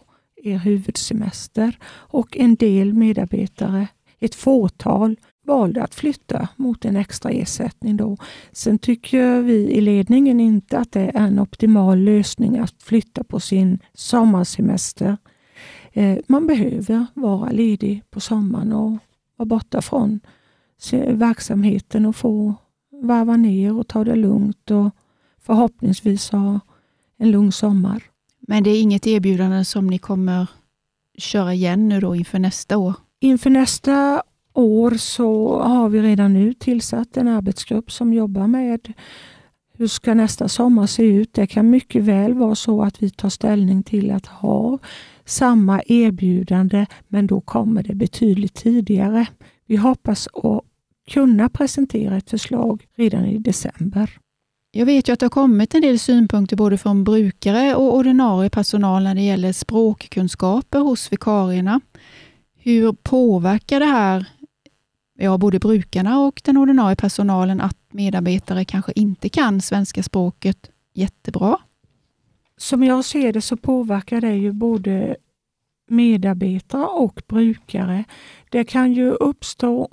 er 0.44 0.58
huvudsemester. 0.58 1.78
Och 1.86 2.38
en 2.38 2.56
del 2.56 2.94
medarbetare, 2.94 3.88
ett 4.20 4.36
fåtal, 4.36 5.16
valde 5.52 5.84
att 5.84 5.96
flytta 5.96 6.48
mot 6.56 6.86
en 6.86 6.96
extra 6.96 7.32
ersättning. 7.32 7.98
Då. 7.98 8.18
Sen 8.52 8.80
tycker 8.80 9.42
vi 9.42 9.72
i 9.72 9.82
ledningen 9.82 10.40
inte 10.40 10.78
att 10.78 10.92
det 10.92 11.02
är 11.02 11.18
en 11.18 11.40
optimal 11.40 12.00
lösning 12.00 12.58
att 12.58 12.84
flytta 12.84 13.24
på 13.24 13.40
sin 13.40 13.80
sommarsemester. 13.94 15.18
Eh, 15.94 16.18
man 16.28 16.48
behöver 16.48 17.06
vara 17.14 17.52
ledig 17.52 18.04
på 18.10 18.20
sommaren 18.20 18.74
och 18.74 18.98
vara 19.38 19.46
borta 19.46 19.82
från 19.82 20.20
verksamheten 21.08 22.06
och 22.06 22.16
få 22.16 22.56
varva 23.04 23.38
ner 23.38 23.78
och 23.78 23.88
ta 23.88 24.04
det 24.04 24.16
lugnt 24.16 24.72
och 24.72 24.90
förhoppningsvis 25.42 26.32
ha 26.32 26.60
en 27.18 27.32
lugn 27.32 27.52
sommar. 27.52 28.04
Men 28.48 28.64
det 28.64 28.70
är 28.70 28.82
inget 28.82 29.08
erbjudande 29.08 29.66
som 29.66 29.88
ni 29.88 29.98
kommer 29.98 30.48
köra 31.18 31.54
igen 31.54 31.90
nu 31.90 32.00
då 32.00 32.16
inför 32.16 32.40
nästa 32.40 32.78
år? 32.78 32.94
Inför 33.20 33.50
nästa 33.50 34.24
år 34.54 34.92
så 34.92 35.60
har 35.60 35.90
vi 35.90 36.02
redan 36.02 36.34
nu 36.34 36.54
tillsatt 36.54 37.18
en 37.18 37.28
arbetsgrupp 37.28 37.92
som 37.92 38.14
jobbar 38.14 38.48
med 38.48 38.94
hur 39.82 39.88
ska 39.88 40.14
nästa 40.14 40.48
sommar 40.48 40.88
se 40.88 41.04
ut? 41.04 41.34
Det 41.34 41.48
kan 41.48 41.70
mycket 41.70 42.04
väl 42.04 42.34
vara 42.34 42.56
så 42.56 42.84
att 42.84 43.04
vi 43.04 43.10
tar 43.10 43.30
ställning 43.30 43.84
till 43.84 44.12
att 44.12 44.26
ha 44.26 44.80
samma 45.26 45.82
erbjudande, 45.86 46.86
men 47.08 47.28
då 47.28 47.42
kommer 47.42 47.84
det 47.84 47.96
betydligt 47.96 48.54
tidigare. 48.54 49.26
vi 49.66 49.76
hoppas 49.76 50.28
att 50.34 50.62
kunna 51.10 51.50
presentera 51.50 52.18
ett 52.18 52.30
förslag 52.30 52.88
redan 52.96 53.26
i 53.26 53.38
december. 53.38 54.18
Jag 54.72 54.86
vet 54.86 55.10
ju 55.10 55.14
att 55.14 55.20
det 55.20 55.26
har 55.26 55.30
kommit 55.30 55.76
en 55.76 55.82
del 55.82 56.00
synpunkter 56.00 56.56
både 56.56 56.78
från 56.78 57.04
brukare 57.04 57.76
och 57.76 57.96
ordinarie 57.96 58.50
personal 58.50 59.04
när 59.04 59.16
det 59.16 59.22
gäller 59.22 59.54
språkkunskaper 59.54 60.80
hos 60.80 61.12
vikarierna. 61.12 61.82
Hur 62.58 62.94
påverkar 62.94 63.80
det 63.80 63.86
här 63.86 64.26
ja, 65.22 65.38
både 65.38 65.60
brukarna 65.60 66.20
och 66.20 66.42
den 66.44 66.58
ordinarie 66.58 66.96
personalen 66.96 67.62
att 67.62 67.78
medarbetare 67.92 68.66
kanske 68.66 68.92
inte 68.96 69.30
kan 69.30 69.62
svenska 69.62 70.04
språket 70.04 70.72
jättebra? 70.94 71.58
Som 72.58 72.84
jag 72.84 73.06
ser 73.06 73.34
det 73.34 73.42
så 73.42 73.58
påverkar 73.58 74.22
det 74.22 74.34
ju 74.34 74.52
både 74.52 75.16
medarbetare 75.88 76.86
och 76.86 77.22
brukare. 77.28 78.04
Det 78.50 78.64
kan 78.64 78.94
ju 78.94 79.12
uppstå 79.12 79.90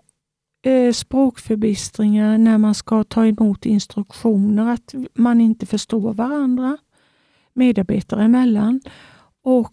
eh, 0.62 0.92
språkförbistringar 0.92 2.38
när 2.38 2.58
man 2.58 2.74
ska 2.74 3.04
ta 3.04 3.26
emot 3.26 3.66
instruktioner, 3.66 4.72
att 4.72 4.94
man 5.14 5.40
inte 5.40 5.66
förstår 5.66 6.14
varandra 6.14 6.78
medarbetare 7.54 8.24
emellan. 8.24 8.80
Och 9.42 9.72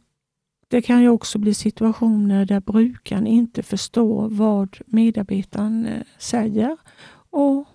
det 0.75 0.81
kan 0.81 1.01
ju 1.01 1.09
också 1.09 1.39
bli 1.39 1.53
situationer 1.53 2.45
där 2.45 2.59
brukaren 2.59 3.27
inte 3.27 3.63
förstår 3.63 4.29
vad 4.29 4.77
medarbetaren 4.85 5.85
eh, 5.85 6.01
säger. 6.17 6.77
Och 7.29 7.65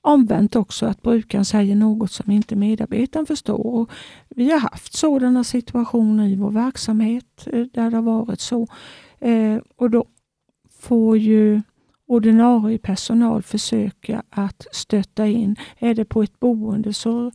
omvänt 0.00 0.56
också 0.56 0.86
att 0.86 1.02
brukaren 1.02 1.44
säger 1.44 1.76
något 1.76 2.12
som 2.12 2.30
inte 2.30 2.56
medarbetaren 2.56 3.26
förstår. 3.26 3.66
Och 3.66 3.90
vi 4.28 4.50
har 4.50 4.58
haft 4.58 4.92
sådana 4.92 5.44
situationer 5.44 6.26
i 6.26 6.36
vår 6.36 6.50
verksamhet 6.50 7.46
eh, 7.46 7.64
där 7.72 7.90
det 7.90 7.96
har 7.96 8.02
varit 8.02 8.40
så. 8.40 8.66
Eh, 9.18 9.58
och 9.76 9.90
då 9.90 10.04
får 10.80 11.18
ju 11.18 11.62
ordinarie 12.06 12.78
personal 12.78 13.42
försöka 13.42 14.22
att 14.30 14.66
stötta 14.72 15.26
in. 15.26 15.56
Är 15.78 15.94
det 15.94 16.04
på 16.04 16.22
ett 16.22 16.40
boende 16.40 16.92
så 16.92 17.32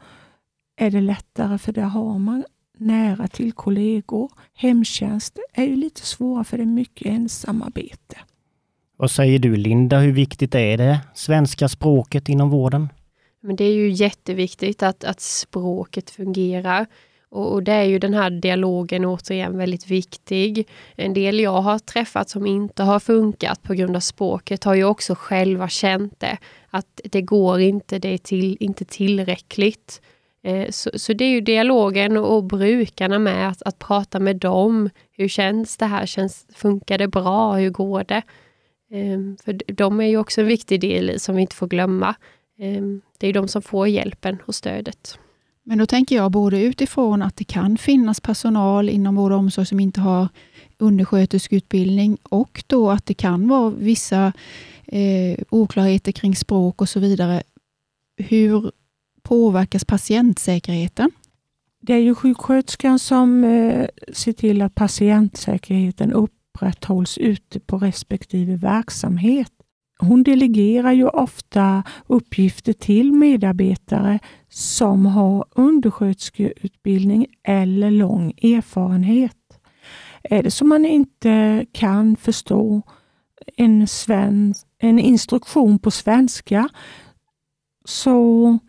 är 0.75 0.91
det 0.91 1.01
lättare 1.01 1.57
för 1.57 1.71
där 1.71 1.81
har 1.83 2.19
man 2.19 2.43
nära 2.83 3.27
till 3.27 3.51
kollegor. 3.51 4.31
Hemtjänst 4.53 5.39
är 5.53 5.65
ju 5.65 5.75
lite 5.75 6.01
svårare 6.01 6.43
för 6.43 6.57
det 6.57 6.63
är 6.63 6.65
mycket 6.65 7.07
ensamarbete. 7.07 8.17
Vad 8.97 9.11
säger 9.11 9.39
du 9.39 9.55
Linda, 9.55 9.99
hur 9.99 10.11
viktigt 10.11 10.55
är 10.55 10.77
det 10.77 10.99
svenska 11.15 11.69
språket 11.69 12.29
inom 12.29 12.49
vården? 12.49 12.89
Men 13.41 13.55
det 13.55 13.63
är 13.63 13.73
ju 13.73 13.89
jätteviktigt 13.89 14.83
att, 14.83 15.03
att 15.03 15.21
språket 15.21 16.09
fungerar. 16.09 16.85
Och, 17.29 17.53
och, 17.53 17.63
det 17.63 17.71
är 17.71 17.83
ju 17.83 17.99
den 17.99 18.13
här 18.13 18.29
dialogen 18.29 19.05
återigen 19.05 19.57
väldigt 19.57 19.87
viktig. 19.87 20.67
En 20.95 21.13
del 21.13 21.39
jag 21.39 21.61
har 21.61 21.79
träffat 21.79 22.29
som 22.29 22.45
inte 22.45 22.83
har 22.83 22.99
funkat 22.99 23.63
på 23.63 23.73
grund 23.73 23.95
av 23.95 23.99
språket 23.99 24.63
har 24.63 24.73
ju 24.75 24.83
också 24.83 25.15
själva 25.15 25.69
känt 25.69 26.19
det. 26.19 26.37
Att 26.69 27.01
det 27.03 27.21
går 27.21 27.59
inte, 27.59 27.99
det 27.99 28.13
är 28.13 28.17
till, 28.17 28.57
inte 28.59 28.85
tillräckligt. 28.85 30.01
Eh, 30.43 30.69
så, 30.69 30.89
så, 30.93 31.13
det 31.13 31.25
är 31.25 31.29
ju 31.29 31.41
dialogen 31.41 32.17
och 32.17 32.43
brukarna 32.43 33.19
med, 33.19 33.49
att, 33.49 33.61
att 33.61 33.79
prata 33.79 34.19
med 34.19 34.35
dem. 34.35 34.89
Hur 35.11 35.27
känns 35.27 35.77
det 35.77 35.85
här? 35.85 36.05
Känns, 36.05 36.45
funkar 36.53 36.97
det 36.97 37.07
bra? 37.07 37.53
Hur 37.55 37.69
går 37.69 38.03
det? 38.03 38.21
Eh, 38.91 39.19
för 39.45 39.73
de 39.73 39.99
är 39.99 40.05
ju 40.07 40.17
också 40.17 40.41
en 40.41 40.47
viktig 40.47 40.81
del 40.81 41.19
som 41.19 41.35
vi 41.35 41.41
inte 41.41 41.55
får 41.55 41.67
glömma. 41.67 42.15
Eh, 42.59 42.83
det 43.17 43.27
är 43.27 43.33
de 43.33 43.47
som 43.47 43.61
får 43.61 43.87
hjälpen 43.87 44.37
och 44.45 44.55
stödet. 44.55 45.19
Men 45.65 45.77
då 45.77 45.85
tänker 45.85 46.15
jag 46.15 46.31
både 46.31 46.61
utifrån 46.61 47.21
att 47.21 47.35
det 47.35 47.43
kan 47.43 47.77
finnas 47.77 48.19
personal 48.21 48.89
inom 48.89 49.15
vård 49.15 49.31
och 49.31 49.37
omsorg 49.37 49.65
som 49.65 49.79
inte 49.79 50.01
har 50.01 50.27
undersköterskeutbildning 50.77 52.17
och 52.23 52.63
då 52.67 52.91
att 52.91 53.05
det 53.05 53.13
kan 53.13 53.47
vara 53.47 53.69
vissa 53.69 54.33
eh, 54.85 55.39
oklarheter 55.49 56.11
kring 56.11 56.35
språk 56.35 56.81
och 56.81 56.89
så 56.89 56.99
vidare. 56.99 57.43
Hur 58.17 58.71
påverkas 59.23 59.85
patientsäkerheten? 59.85 61.11
Det 61.81 61.93
är 61.93 61.97
ju 61.97 62.15
sjuksköterskan 62.15 62.99
som 62.99 63.43
eh, 63.43 63.87
ser 64.13 64.33
till 64.33 64.61
att 64.61 64.75
patientsäkerheten 64.75 66.11
upprätthålls 66.11 67.17
ute 67.17 67.59
på 67.59 67.77
respektive 67.77 68.55
verksamhet. 68.55 69.51
Hon 69.99 70.23
delegerar 70.23 70.91
ju 70.91 71.07
ofta 71.07 71.83
uppgifter 72.07 72.73
till 72.73 73.13
medarbetare 73.13 74.19
som 74.49 75.05
har 75.05 75.45
undersköterskeutbildning 75.55 77.27
eller 77.43 77.91
lång 77.91 78.31
erfarenhet. 78.31 79.37
Är 80.23 80.43
det 80.43 80.51
så 80.51 80.65
man 80.65 80.85
inte 80.85 81.65
kan 81.71 82.15
förstå 82.15 82.81
en, 83.57 83.87
svensk, 83.87 84.67
en 84.77 84.99
instruktion 84.99 85.79
på 85.79 85.91
svenska 85.91 86.69
så 87.85 88.59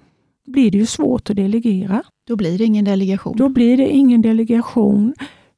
blir 0.47 0.71
det 0.71 0.79
ju 0.79 0.87
svårt 0.87 1.31
att 1.31 1.37
delegera. 1.37 2.03
Då 2.27 2.37
blir 2.37 2.59
det 2.59 2.65
ingen 2.65 2.85
delegation. 2.85 3.37
Då 3.37 3.49
blir 3.49 3.77
det 3.77 3.89
ingen 3.89 4.23
delegation. 4.23 5.15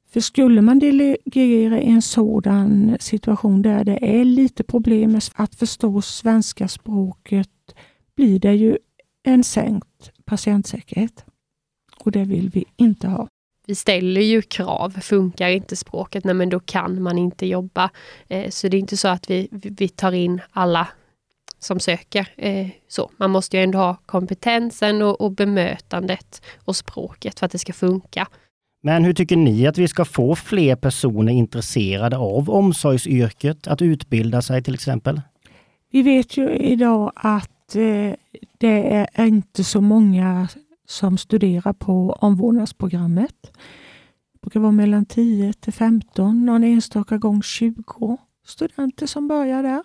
För 0.09 0.21
skulle 0.21 0.62
man 0.62 0.78
delegera 0.78 1.81
i 1.81 1.90
en 1.90 2.02
sådan 2.02 2.97
situation 3.00 3.62
där 3.62 3.85
det 3.85 4.21
är 4.21 4.25
lite 4.25 4.64
problem 4.64 5.12
med 5.12 5.23
att 5.35 5.55
förstå 5.55 6.02
svenska 6.02 6.69
språket, 6.69 7.49
blir 8.16 8.38
det 8.38 8.55
ju 8.55 8.78
en 9.23 9.45
sänkt 9.45 10.11
patientsäkerhet. 10.25 11.25
Och 11.99 12.12
det 12.12 12.25
vill 12.25 12.50
vi 12.50 12.64
inte 12.76 13.09
ha. 13.09 13.28
Vi 13.66 13.75
ställer 13.75 14.21
ju 14.21 14.43
krav. 14.43 14.90
Funkar 14.90 15.49
inte 15.49 15.76
språket, 15.76 16.25
nej 16.25 16.35
men 16.35 16.49
då 16.49 16.61
kan 16.61 17.02
man 17.02 17.19
inte 17.19 17.47
jobba. 17.47 17.90
Eh, 18.28 18.50
så 18.50 18.69
det 18.69 18.76
är 18.76 18.78
inte 18.78 18.97
så 18.97 19.09
att 19.09 19.31
vi, 19.31 19.49
vi 19.50 19.88
tar 19.88 20.12
in 20.12 20.40
alla 20.50 20.88
som 21.58 21.80
söker. 21.80 22.28
Eh, 22.36 22.68
så 22.88 23.10
Man 23.16 23.30
måste 23.30 23.56
ju 23.56 23.62
ändå 23.62 23.78
ha 23.78 23.96
kompetensen 24.06 25.02
och, 25.02 25.20
och 25.20 25.32
bemötandet 25.32 26.42
och 26.64 26.76
språket 26.76 27.38
för 27.38 27.46
att 27.46 27.52
det 27.52 27.58
ska 27.58 27.72
funka. 27.72 28.28
Men 28.82 29.04
hur 29.04 29.12
tycker 29.12 29.36
ni 29.36 29.66
att 29.66 29.78
vi 29.78 29.88
ska 29.88 30.04
få 30.04 30.36
fler 30.36 30.76
personer 30.76 31.32
intresserade 31.32 32.16
av 32.16 32.50
omsorgsyrket 32.50 33.66
att 33.66 33.82
utbilda 33.82 34.42
sig 34.42 34.62
till 34.62 34.75
exempel? 34.75 35.20
Vi 35.90 36.02
vet 36.02 36.36
ju 36.36 36.50
idag 36.56 37.12
att 37.14 37.76
eh, 37.76 38.14
det 38.58 39.08
är 39.14 39.26
inte 39.26 39.64
så 39.64 39.80
många 39.80 40.48
som 40.86 41.18
studerar 41.18 41.72
på 41.72 42.16
omvårdnadsprogrammet. 42.20 43.34
Det 44.32 44.40
brukar 44.42 44.60
vara 44.60 44.72
mellan 44.72 45.06
10 45.06 45.52
till 45.52 45.72
15, 45.72 46.46
någon 46.46 46.64
enstaka 46.64 47.18
gång 47.18 47.42
20 47.42 48.18
studenter 48.46 49.06
som 49.06 49.28
börjar 49.28 49.62
där. 49.62 49.82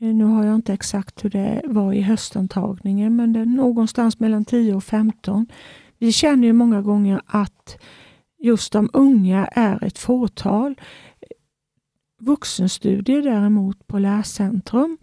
Eh, 0.00 0.14
nu 0.14 0.24
har 0.24 0.44
jag 0.44 0.54
inte 0.54 0.72
exakt 0.72 1.24
hur 1.24 1.30
det 1.30 1.62
var 1.64 1.92
i 1.92 2.00
höstantagningen, 2.00 3.16
men 3.16 3.32
det 3.32 3.40
är 3.40 3.46
någonstans 3.46 4.20
mellan 4.20 4.44
10 4.44 4.74
och 4.74 4.84
15. 4.84 5.46
Vi 5.98 6.12
känner 6.12 6.46
ju 6.46 6.52
många 6.52 6.82
gånger 6.82 7.20
att 7.26 7.78
just 8.38 8.72
de 8.72 8.90
unga 8.92 9.46
är 9.46 9.84
ett 9.84 9.98
fåtal. 9.98 10.80
Vuxenstudier 12.20 13.22
däremot 13.22 13.86
på 13.86 13.98
Lärcentrum 13.98 14.98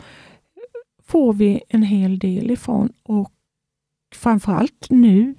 får 1.04 1.34
vi 1.34 1.62
en 1.70 1.84
hel 1.84 2.20
del 2.20 2.52
ifrån 2.52 2.94
och 3.04 3.32
framförallt 4.16 4.88
nu 4.90 5.36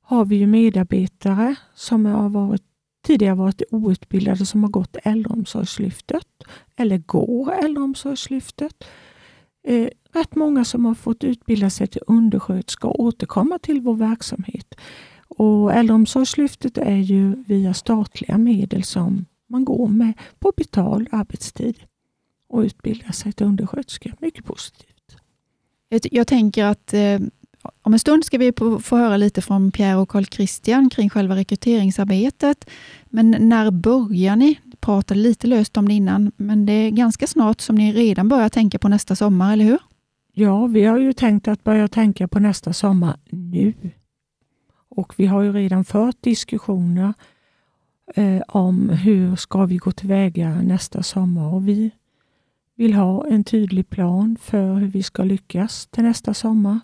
har 0.00 0.24
vi 0.24 0.36
ju 0.36 0.46
medarbetare 0.46 1.54
som 1.74 2.06
har 2.06 2.28
varit 2.28 2.62
tidigare 3.06 3.34
varit 3.34 3.62
outbildade 3.70 4.46
som 4.46 4.62
har 4.62 4.70
gått 4.70 4.96
Äldreomsorgslyftet 5.02 6.26
eller 6.82 6.98
går 6.98 7.52
Äldreomsorgslyftet. 7.52 8.84
Eh, 9.68 9.88
rätt 10.12 10.34
många 10.34 10.64
som 10.64 10.84
har 10.84 10.94
fått 10.94 11.24
utbilda 11.24 11.70
sig 11.70 11.86
till 11.86 12.02
undersköterska 12.06 12.88
återkommer 12.88 13.06
återkomma 13.06 13.58
till 13.58 13.80
vår 13.80 13.94
verksamhet. 13.94 14.74
Och 15.28 15.72
Äldreomsorgslyftet 15.72 16.78
är 16.78 16.96
ju 16.96 17.44
via 17.46 17.74
statliga 17.74 18.38
medel 18.38 18.84
som 18.84 19.26
man 19.48 19.64
går 19.64 19.88
med 19.88 20.12
på 20.38 20.52
betald 20.56 21.08
arbetstid 21.12 21.76
och 22.48 22.60
utbildar 22.60 23.12
sig 23.12 23.32
till 23.32 23.46
undersköterska. 23.46 24.14
Mycket 24.20 24.44
positivt. 24.44 25.16
Jag 25.88 26.26
tänker 26.26 26.64
att 26.64 26.94
eh, 26.94 27.18
om 27.82 27.92
en 27.92 27.98
stund 27.98 28.24
ska 28.24 28.38
vi 28.38 28.52
få 28.82 28.96
höra 28.96 29.16
lite 29.16 29.42
från 29.42 29.72
Pierre 29.72 29.96
och 29.96 30.08
Carl 30.08 30.24
Christian 30.24 30.90
kring 30.90 31.10
själva 31.10 31.36
rekryteringsarbetet. 31.36 32.70
Men 33.04 33.36
när 33.38 33.70
börjar 33.70 34.36
ni? 34.36 34.58
Pratade 34.82 35.20
lite 35.20 35.46
löst 35.46 35.76
om 35.76 35.88
det 35.88 35.94
innan, 35.94 36.32
men 36.36 36.66
det 36.66 36.72
är 36.72 36.90
ganska 36.90 37.26
snart 37.26 37.60
som 37.60 37.76
ni 37.76 37.92
redan 37.92 38.28
börjar 38.28 38.48
tänka 38.48 38.78
på 38.78 38.88
nästa 38.88 39.16
sommar, 39.16 39.52
eller 39.52 39.64
hur? 39.64 39.78
Ja, 40.32 40.66
vi 40.66 40.84
har 40.84 40.98
ju 40.98 41.12
tänkt 41.12 41.48
att 41.48 41.64
börja 41.64 41.88
tänka 41.88 42.28
på 42.28 42.38
nästa 42.38 42.72
sommar 42.72 43.16
nu. 43.30 43.74
Och 44.88 45.14
vi 45.16 45.26
har 45.26 45.42
ju 45.42 45.52
redan 45.52 45.84
fört 45.84 46.16
diskussioner 46.20 47.14
eh, 48.14 48.42
om 48.48 48.88
hur 48.88 49.36
ska 49.36 49.64
vi 49.64 49.76
gå 49.76 49.92
tillväga 49.92 50.62
nästa 50.62 51.02
sommar. 51.02 51.54
Och 51.54 51.68
vi 51.68 51.90
vill 52.74 52.94
ha 52.94 53.26
en 53.26 53.44
tydlig 53.44 53.88
plan 53.88 54.36
för 54.40 54.74
hur 54.74 54.88
vi 54.88 55.02
ska 55.02 55.24
lyckas 55.24 55.86
till 55.86 56.02
nästa 56.02 56.34
sommar. 56.34 56.80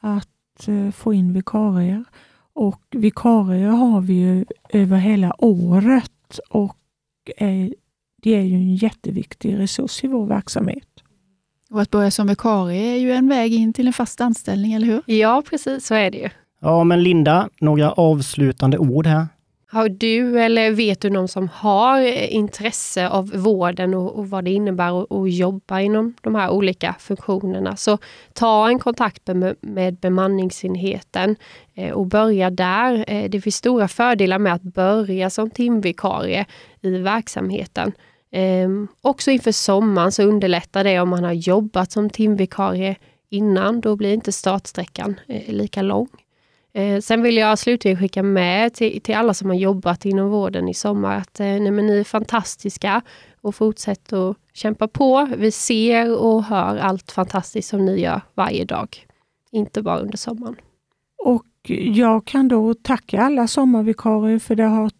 Att 0.00 0.68
eh, 0.68 0.90
få 0.90 1.14
in 1.14 1.32
vikarier. 1.32 2.04
Och 2.52 2.82
vikarier 2.90 3.68
har 3.68 4.00
vi 4.00 4.14
ju 4.14 4.44
över 4.68 4.96
hela 4.96 5.44
året 5.44 6.38
och 6.50 6.76
är 7.36 7.74
det 8.22 8.34
är 8.34 8.42
ju 8.42 8.54
en 8.54 8.74
jätteviktig 8.74 9.58
resurs 9.58 10.04
i 10.04 10.06
vår 10.06 10.26
verksamhet. 10.26 10.88
Och 11.70 11.80
att 11.80 11.90
börja 11.90 12.10
som 12.10 12.26
vikarie 12.26 12.94
är 12.94 12.98
ju 12.98 13.12
en 13.12 13.28
väg 13.28 13.54
in 13.54 13.72
till 13.72 13.86
en 13.86 13.92
fast 13.92 14.20
anställning, 14.20 14.72
eller 14.72 14.86
hur? 14.86 15.02
Ja, 15.06 15.42
precis 15.50 15.86
så 15.86 15.94
är 15.94 16.10
det 16.10 16.18
ju. 16.18 16.28
Ja, 16.60 16.84
men 16.84 17.02
Linda, 17.02 17.48
några 17.60 17.92
avslutande 17.92 18.78
ord 18.78 19.06
här? 19.06 19.26
Har 19.74 19.88
du 19.88 20.40
eller 20.40 20.70
vet 20.70 21.00
du 21.00 21.10
någon 21.10 21.28
som 21.28 21.48
har 21.48 22.00
eh, 22.00 22.34
intresse 22.34 23.08
av 23.08 23.30
vården 23.30 23.94
och, 23.94 24.18
och 24.18 24.30
vad 24.30 24.44
det 24.44 24.50
innebär 24.50 25.02
att, 25.02 25.12
att 25.12 25.32
jobba 25.32 25.80
inom 25.80 26.14
de 26.20 26.34
här 26.34 26.50
olika 26.50 26.96
funktionerna, 26.98 27.76
så 27.76 27.98
ta 28.32 28.68
en 28.68 28.78
kontakt 28.78 29.26
med, 29.26 29.56
med 29.60 29.94
bemanningsenheten 29.94 31.36
eh, 31.74 31.90
och 31.90 32.06
börja 32.06 32.50
där. 32.50 33.04
Eh, 33.08 33.30
det 33.30 33.40
finns 33.40 33.56
stora 33.56 33.88
fördelar 33.88 34.38
med 34.38 34.54
att 34.54 34.62
börja 34.62 35.30
som 35.30 35.50
timvikarie 35.50 36.46
i 36.80 36.98
verksamheten. 36.98 37.92
Eh, 38.32 38.68
också 39.00 39.30
inför 39.30 39.52
sommaren 39.52 40.12
så 40.12 40.22
underlättar 40.22 40.84
det 40.84 41.00
om 41.00 41.08
man 41.08 41.24
har 41.24 41.32
jobbat 41.32 41.92
som 41.92 42.10
timvikarie 42.10 42.96
innan. 43.30 43.80
Då 43.80 43.96
blir 43.96 44.14
inte 44.14 44.32
startsträckan 44.32 45.20
eh, 45.28 45.54
lika 45.54 45.82
lång. 45.82 46.08
Eh, 46.74 47.00
sen 47.00 47.22
vill 47.22 47.36
jag 47.36 47.58
slutligen 47.58 47.98
skicka 47.98 48.22
med 48.22 48.74
till, 48.74 49.00
till 49.00 49.14
alla 49.14 49.34
som 49.34 49.48
har 49.48 49.56
jobbat 49.56 50.04
inom 50.04 50.30
vården 50.30 50.68
i 50.68 50.74
sommar 50.74 51.16
att 51.16 51.40
eh, 51.40 51.46
nej, 51.46 51.70
ni 51.70 51.98
är 51.98 52.04
fantastiska 52.04 53.02
och 53.40 53.54
fortsätt 53.54 54.12
att 54.12 54.36
kämpa 54.52 54.88
på. 54.88 55.28
Vi 55.38 55.50
ser 55.50 56.22
och 56.22 56.44
hör 56.44 56.76
allt 56.76 57.12
fantastiskt 57.12 57.68
som 57.68 57.84
ni 57.84 58.00
gör 58.00 58.20
varje 58.34 58.64
dag. 58.64 59.06
Inte 59.50 59.82
bara 59.82 59.98
under 59.98 60.16
sommaren. 60.16 60.56
Och 61.24 61.46
jag 61.94 62.24
kan 62.24 62.48
då 62.48 62.74
tacka 62.74 63.22
alla 63.22 63.48
sommarvikarier 63.48 64.38
för 64.38 64.54
det 64.54 64.64
har 64.64 64.90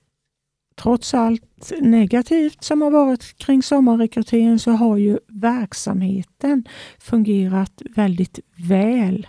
trots 0.76 1.14
allt 1.14 1.72
negativt 1.80 2.64
som 2.64 2.82
har 2.82 2.90
varit 2.90 3.38
kring 3.38 3.62
sommarrekryteringen 3.62 4.58
så 4.58 4.70
har 4.70 4.96
ju 4.96 5.18
verksamheten 5.28 6.64
fungerat 6.98 7.82
väldigt 7.96 8.38
väl. 8.56 9.26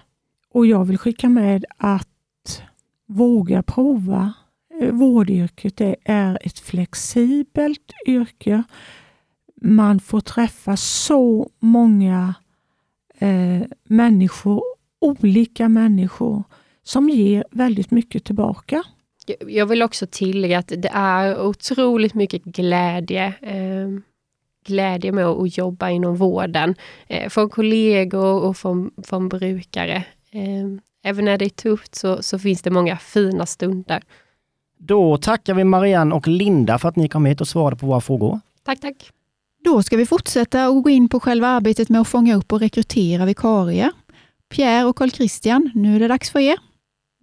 Och 0.54 0.66
jag 0.66 0.86
vill 0.86 0.98
skicka 0.98 1.30
med 1.30 1.66
att 1.78 2.15
våga 3.06 3.64
prova 3.64 4.34
eh, 4.82 4.92
vårdyrket. 4.92 5.78
Det 5.78 5.96
är 6.06 6.40
ett 6.42 6.60
flexibelt 6.60 7.94
yrke. 8.08 8.64
Man 9.62 10.00
får 10.00 10.22
träffa 10.22 10.78
så 10.78 11.50
många 11.60 12.36
eh, 13.20 13.62
människor, 13.84 14.64
olika 15.02 15.70
människor, 15.70 16.44
som 16.84 17.10
ger 17.10 17.46
väldigt 17.52 17.92
mycket 17.92 18.24
tillbaka. 18.24 18.84
Jag 19.48 19.66
vill 19.66 19.82
också 19.82 20.08
tillägga 20.12 20.60
att 20.60 20.68
det 20.68 20.92
är 20.94 21.42
otroligt 21.42 22.14
mycket 22.14 22.44
glädje 22.44 23.34
eh, 23.42 23.90
glädje 24.66 25.12
med 25.12 25.26
att 25.26 25.58
jobba 25.58 25.90
inom 25.90 26.16
vården. 26.16 26.76
Eh, 27.08 27.30
från 27.30 27.50
kollegor 27.50 28.44
och 28.44 28.58
från, 28.58 28.92
från 29.04 29.30
brukare. 29.30 29.96
Eh, 30.32 30.68
även 31.06 31.26
när 31.26 31.38
det 31.38 31.46
är 31.46 31.50
tufft 31.50 31.96
så, 31.96 32.24
så 32.24 32.40
finns 32.40 32.62
det 32.62 32.72
många 32.72 32.98
fina 32.98 33.46
stunder. 33.46 34.02
Då 34.80 35.18
tackar 35.18 35.54
vi 35.54 35.64
Marianne 35.64 36.16
och 36.16 36.28
Linda 36.28 36.80
för 36.80 36.90
att 36.90 36.96
ni 36.96 37.10
kom 37.10 37.26
hit 37.26 37.42
och 37.42 37.48
svarade 37.48 37.76
på 37.76 37.86
våra 37.86 38.02
frågor. 38.02 38.40
Tack, 38.66 38.80
tack. 38.80 39.12
Då 39.64 39.84
ska 39.84 39.98
vi 39.98 40.06
fortsätta 40.06 40.70
och 40.70 40.84
gå 40.84 40.90
in 40.90 41.10
på 41.10 41.20
själva 41.20 41.48
arbetet 41.48 41.90
med 41.90 42.02
att 42.02 42.08
fånga 42.08 42.36
upp 42.36 42.54
och 42.54 42.60
rekrytera 42.60 43.26
vikarier. 43.26 43.92
Pierre 44.50 44.86
och 44.86 44.96
Carl 44.96 45.12
Christian, 45.12 45.72
nu 45.74 45.96
är 45.96 46.00
det 46.00 46.08
dags 46.08 46.32
för 46.32 46.40
er. 46.40 46.58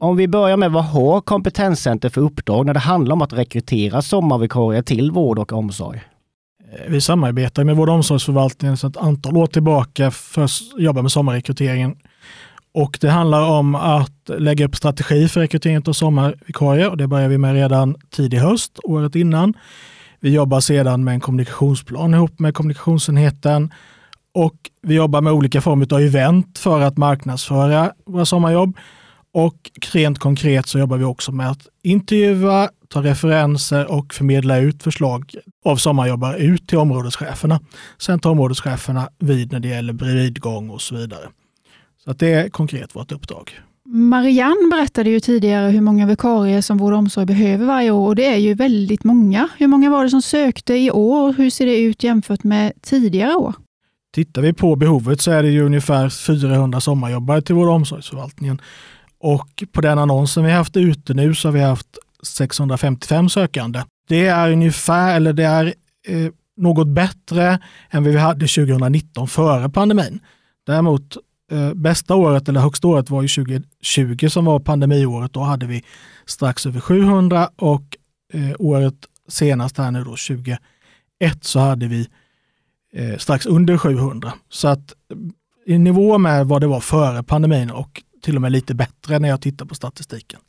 Om 0.01 0.17
vi 0.17 0.29
börjar 0.29 0.57
med 0.57 0.73
vad 0.73 0.85
har 0.85 1.21
Kompetenscenter 1.21 2.09
för 2.09 2.21
uppdrag 2.21 2.67
när 2.67 2.75
det 2.75 2.81
handlar 2.81 3.13
om 3.13 3.23
att 3.23 3.33
rekrytera 3.33 4.03
sommarvikarier 4.03 4.83
till 4.83 5.11
vård 5.11 5.39
och 5.39 5.53
omsorg? 5.53 6.01
Vi 6.89 7.01
samarbetar 7.01 7.65
med 7.65 7.77
vård 7.77 7.89
och 7.89 7.95
omsorgsförvaltningen 7.95 8.77
sedan 8.77 8.91
ett 8.91 8.97
antal 8.97 9.37
år 9.37 9.47
tillbaka 9.47 10.11
för 10.11 10.45
att 10.45 10.51
jobba 10.79 11.03
med 11.03 11.13
sommarrekryteringen. 11.13 11.97
Och 12.75 12.99
det 13.01 13.11
handlar 13.11 13.51
om 13.51 13.75
att 13.75 14.31
lägga 14.39 14.65
upp 14.65 14.77
strategi 14.77 15.29
för 15.29 15.41
rekrytering 15.41 15.83
av 15.87 15.93
sommarvikarier 15.93 16.91
och 16.91 16.97
det 16.97 17.07
börjar 17.07 17.29
vi 17.29 17.39
med 17.39 17.55
redan 17.55 17.97
tidig 18.11 18.39
höst, 18.39 18.79
året 18.85 19.15
innan. 19.15 19.55
Vi 20.21 20.31
jobbar 20.31 20.61
sedan 20.61 21.05
med 21.05 21.15
en 21.15 21.21
kommunikationsplan 21.21 22.15
ihop 22.15 22.39
med 22.39 22.55
kommunikationsenheten 22.55 23.73
och 24.35 24.55
vi 24.83 24.95
jobbar 24.95 25.21
med 25.21 25.33
olika 25.33 25.61
former 25.61 25.95
av 25.95 26.01
event 26.01 26.59
för 26.59 26.81
att 26.81 26.97
marknadsföra 26.97 27.93
våra 28.07 28.25
sommarjobb. 28.25 28.77
Och 29.35 29.71
rent 29.93 30.19
konkret 30.19 30.67
så 30.67 30.79
jobbar 30.79 30.97
vi 30.97 31.05
också 31.05 31.33
med 31.33 31.51
att 31.51 31.67
intervjua, 31.83 32.69
ta 32.89 33.03
referenser 33.03 33.93
och 33.93 34.15
förmedla 34.15 34.59
ut 34.59 34.83
förslag 34.83 35.35
av 35.65 35.77
sommarjobbare 35.77 36.39
ut 36.39 36.69
till 36.69 36.79
områdescheferna. 36.79 37.61
Sen 37.99 38.19
tar 38.19 38.31
områdescheferna 38.31 39.09
vid 39.19 39.53
när 39.53 39.61
det 39.61 39.69
gäller 39.69 39.93
bredvidgång 39.93 40.71
och 40.71 40.83
så 40.83 40.97
vidare. 40.97 41.29
Så 42.05 42.11
att 42.11 42.19
det 42.19 42.33
är 42.33 42.49
konkret 42.49 42.97
vårt 42.97 43.13
uppdrag. 43.13 43.61
Marianne 43.85 44.69
berättade 44.71 45.11
ju 45.11 45.21
tidigare 45.21 45.71
hur 45.71 45.81
många 45.81 46.07
vikarier 46.07 46.61
som 46.61 46.79
vård 46.79 46.93
och 46.93 46.99
omsorg 46.99 47.27
behöver 47.27 47.67
varje 47.67 47.91
år 47.91 48.09
och 48.09 48.17
det 48.17 48.27
är 48.27 48.37
ju 48.37 48.55
väldigt 48.55 49.05
många. 49.05 49.49
Hur 49.59 49.67
många 49.67 49.91
var 49.91 50.05
det 50.05 50.11
som 50.11 50.23
sökte 50.23 50.75
i 50.75 50.91
år 50.91 51.29
och 51.29 51.35
hur 51.35 51.51
ser 51.51 51.67
det 51.67 51.81
ut 51.81 52.03
jämfört 52.03 52.45
med 52.45 52.73
tidigare 52.83 53.35
år? 53.35 53.55
Tittar 54.15 54.43
vi 54.43 54.53
på 54.53 54.77
behovet 54.77 55.21
så 55.21 55.31
är 55.31 55.43
det 55.43 55.51
ju 55.51 55.63
ungefär 55.63 56.09
400 56.09 56.81
sommarjobbare 56.81 57.43
till 57.43 57.55
vår 57.55 57.69
omsorgsförvaltningen. 57.69 58.61
Och 59.19 59.65
på 59.73 59.81
den 59.81 59.99
annonsen 59.99 60.45
vi 60.45 60.51
haft 60.51 60.77
ute 60.77 61.15
nu 61.15 61.35
så 61.35 61.49
har 61.49 61.53
vi 61.53 61.61
haft 61.61 61.99
655 62.23 63.29
sökande. 63.29 63.83
Det 64.09 64.27
är 64.27 64.53
ungefär, 64.53 65.17
eller 65.17 65.33
det 65.33 65.45
är 65.45 65.67
eh, 66.07 66.33
något 66.57 66.89
bättre 66.89 67.59
än 67.91 68.05
vi 68.05 68.17
hade 68.17 68.47
2019 68.47 69.29
före 69.29 69.69
pandemin. 69.71 70.21
Däremot 70.67 71.17
eh, 71.53 71.75
bästa 71.75 72.15
året 72.15 72.49
eller 72.49 72.61
högsta 72.61 72.89
året 72.89 73.11
var 73.11 73.23
ju 73.23 73.29
2020 73.29 74.29
som 74.29 74.45
var 74.45 74.61
pandemiåret. 74.61 75.33
Då 75.33 75.41
hade 75.41 75.67
vi 75.67 75.85
strax 76.27 76.67
över 76.67 76.81
700 76.81 77.51
och 77.57 77.97
eh, 78.33 78.53
året 78.59 78.95
senast 79.29 79.79
här 79.79 79.91
nu 79.91 79.99
då 79.99 80.11
2021 80.11 80.59
så 81.41 81.59
hade 81.59 81.87
vi 81.87 82.09
eh, 82.93 83.17
strax 83.19 83.47
under 83.47 83.79
700. 83.79 84.33
Så 84.49 84.69
att 84.69 84.93
i 85.67 85.79
nivå 85.79 86.19
med 86.19 86.47
vad 86.47 86.61
det 86.61 86.67
var 86.67 86.81
före 86.81 87.23
pandemin 87.23 87.71
och 87.71 88.03
till 88.23 88.37
och 88.37 88.43
med 88.43 88.53
lite 88.53 88.75
bättre 88.75 89.19
när 89.19 89.29
jag 89.29 89.41
tittar 89.41 89.67
på 89.67 89.75
statistiken. 89.75 90.41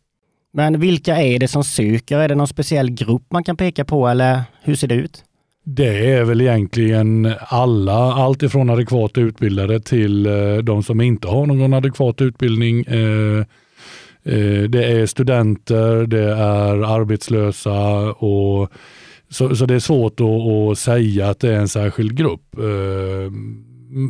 Men 0.54 0.80
vilka 0.80 1.22
är 1.22 1.40
det 1.40 1.48
som 1.48 1.64
söker? 1.64 2.20
Är 2.20 2.30
det 2.30 2.36
någon 2.36 2.48
speciell 2.48 2.92
grupp 2.92 3.24
man 3.32 3.44
kan 3.44 3.58
peka 3.58 3.86
på 3.86 4.08
eller 4.08 4.44
hur 4.62 4.76
ser 4.76 4.88
det 4.88 4.96
ut? 4.96 5.24
Det 5.66 6.12
är 6.12 6.24
väl 6.24 6.42
egentligen 6.42 7.34
alla, 7.48 8.14
allt 8.14 8.44
ifrån 8.44 8.70
adekvat 8.70 9.18
utbildade 9.18 9.80
till 9.80 10.26
eh, 10.26 10.58
de 10.58 10.84
som 10.84 11.02
inte 11.02 11.28
har 11.28 11.46
någon 11.46 11.74
adekvat 11.74 12.22
utbildning. 12.22 12.84
Eh, 12.84 13.40
eh, 14.24 14.64
det 14.70 14.84
är 14.84 15.06
studenter, 15.06 16.08
det 16.08 16.32
är 16.34 16.96
arbetslösa 16.96 18.12
och 18.12 18.72
så, 19.30 19.56
så 19.56 19.66
det 19.66 19.76
är 19.76 19.80
svårt 19.80 20.20
att, 20.20 20.72
att, 20.72 20.78
säga 20.78 21.30
att 21.30 21.40
det 21.40 21.50
är 21.50 21.60
en 21.60 21.68
särskild 21.68 22.18
grupp. 22.18 22.42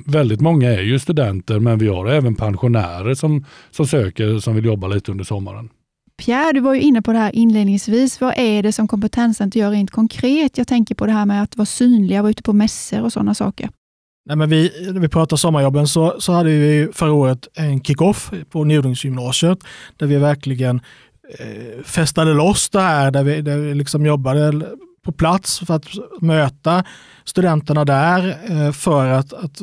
Väldigt 0.05 0.41
många 0.41 0.69
är 0.69 0.81
ju 0.81 0.99
studenter 0.99 1.59
men 1.59 1.79
vi 1.79 1.87
har 1.87 2.07
även 2.07 2.35
pensionärer 2.35 3.13
som, 3.13 3.45
som 3.71 3.87
söker 3.87 4.39
som 4.39 4.55
vill 4.55 4.65
jobba 4.65 4.87
lite 4.87 5.11
under 5.11 5.25
sommaren. 5.25 5.69
Pierre, 6.17 6.53
du 6.53 6.59
var 6.59 6.73
ju 6.73 6.81
inne 6.81 7.01
på 7.01 7.13
det 7.13 7.19
här 7.19 7.35
inledningsvis. 7.35 8.21
Vad 8.21 8.33
är 8.37 8.63
det 8.63 8.71
som 8.71 8.87
Kompetenscenter 8.87 9.59
gör 9.59 9.71
rent 9.71 9.91
konkret? 9.91 10.57
Jag 10.57 10.67
tänker 10.67 10.95
på 10.95 11.05
det 11.05 11.11
här 11.11 11.25
med 11.25 11.43
att 11.43 11.57
vara 11.57 11.65
synliga, 11.65 12.21
vara 12.21 12.31
ute 12.31 12.43
på 12.43 12.53
mässor 12.53 13.01
och 13.01 13.13
sådana 13.13 13.33
saker. 13.33 13.69
Nej, 14.25 14.37
men 14.37 14.49
vi, 14.49 14.71
när 14.93 14.99
vi 14.99 15.07
pratar 15.09 15.37
sommarjobben 15.37 15.87
så, 15.87 16.15
så 16.19 16.33
hade 16.33 16.49
vi 16.49 16.89
förra 16.93 17.13
året 17.13 17.47
en 17.53 17.83
kick-off 17.83 18.31
på 18.49 18.63
Njudungsgymnasiet 18.63 19.59
där 19.97 20.07
vi 20.07 20.15
verkligen 20.15 20.81
eh, 21.39 21.83
festade 21.83 22.33
loss 22.33 22.69
det 22.69 22.79
här, 22.79 23.11
där 23.11 23.23
vi, 23.23 23.41
där 23.41 23.57
vi 23.57 23.73
liksom 23.73 24.05
jobbade 24.05 24.65
på 25.03 25.11
plats 25.11 25.59
för 25.59 25.73
att 25.73 25.85
möta 26.21 26.83
studenterna 27.23 27.85
där 27.85 28.37
eh, 28.49 28.71
för 28.71 29.07
att, 29.07 29.33
att 29.33 29.61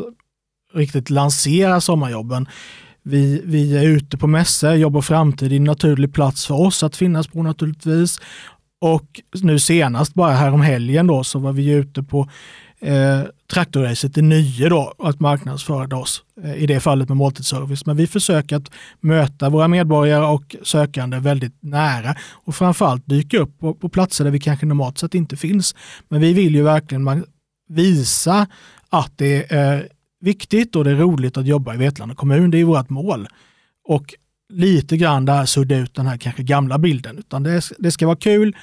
riktigt 0.75 1.11
lansera 1.11 1.81
sommarjobben. 1.81 2.49
Vi, 3.03 3.43
vi 3.45 3.77
är 3.77 3.87
ute 3.87 4.17
på 4.17 4.27
mässor, 4.27 4.73
Jobb 4.73 4.97
och 4.97 5.05
framtid 5.05 5.53
är 5.53 5.57
en 5.57 5.65
naturlig 5.65 6.15
plats 6.15 6.47
för 6.47 6.55
oss 6.55 6.83
att 6.83 6.97
finnas 6.97 7.29
på 7.29 7.43
naturligtvis. 7.43 8.21
Och 8.81 9.21
nu 9.43 9.59
senast, 9.59 10.15
bara 10.15 10.33
härom 10.33 10.61
helgen 10.61 11.07
då, 11.07 11.25
så 11.25 11.39
var 11.39 11.53
vi 11.53 11.71
ute 11.71 12.03
på 12.03 12.29
eh, 12.81 13.21
traktorracet 13.53 14.19
i 14.19 14.23
Nye 14.23 14.69
då, 14.69 14.95
att 14.99 15.21
marknadsföra 15.21 15.97
oss, 15.97 16.23
eh, 16.45 16.55
i 16.55 16.67
det 16.67 16.81
fallet 16.81 17.09
med 17.09 17.17
måltidsservice. 17.17 17.87
Men 17.87 17.97
vi 17.97 18.07
försöker 18.07 18.57
att 18.57 18.71
möta 19.01 19.49
våra 19.49 19.69
medborgare 19.69 20.25
och 20.27 20.57
sökande 20.63 21.19
väldigt 21.19 21.55
nära 21.61 22.15
och 22.33 22.55
framförallt 22.55 23.07
dyka 23.07 23.39
upp 23.39 23.59
på, 23.59 23.75
på 23.75 23.89
platser 23.89 24.25
där 24.25 24.31
vi 24.31 24.41
kanske 24.41 24.67
normalt 24.67 24.99
sett 24.99 25.15
inte 25.15 25.37
finns. 25.37 25.75
Men 26.09 26.21
vi 26.21 26.33
vill 26.33 26.55
ju 26.55 26.63
verkligen 26.63 27.25
visa 27.69 28.47
att 28.89 29.13
det 29.17 29.53
är 29.53 29.89
viktigt 30.21 30.77
och 30.77 30.85
det 30.85 30.91
är 30.91 30.95
roligt 30.95 31.37
att 31.37 31.47
jobba 31.47 31.75
i 31.75 31.77
Vetlanda 31.77 32.15
kommun. 32.15 32.51
Det 32.51 32.59
är 32.59 32.65
vårt 32.65 32.91
mål. 32.91 33.29
Och 33.85 34.15
lite 34.53 34.97
grann 34.97 35.25
där 35.25 35.45
sudda 35.45 35.77
ut 35.77 35.95
den 35.95 36.07
här 36.07 36.17
kanske 36.17 36.43
gamla 36.43 36.79
bilden. 36.79 37.19
Utan 37.19 37.43
det, 37.43 37.63
det 37.79 37.91
ska 37.91 38.07
vara 38.07 38.17
kul 38.17 38.57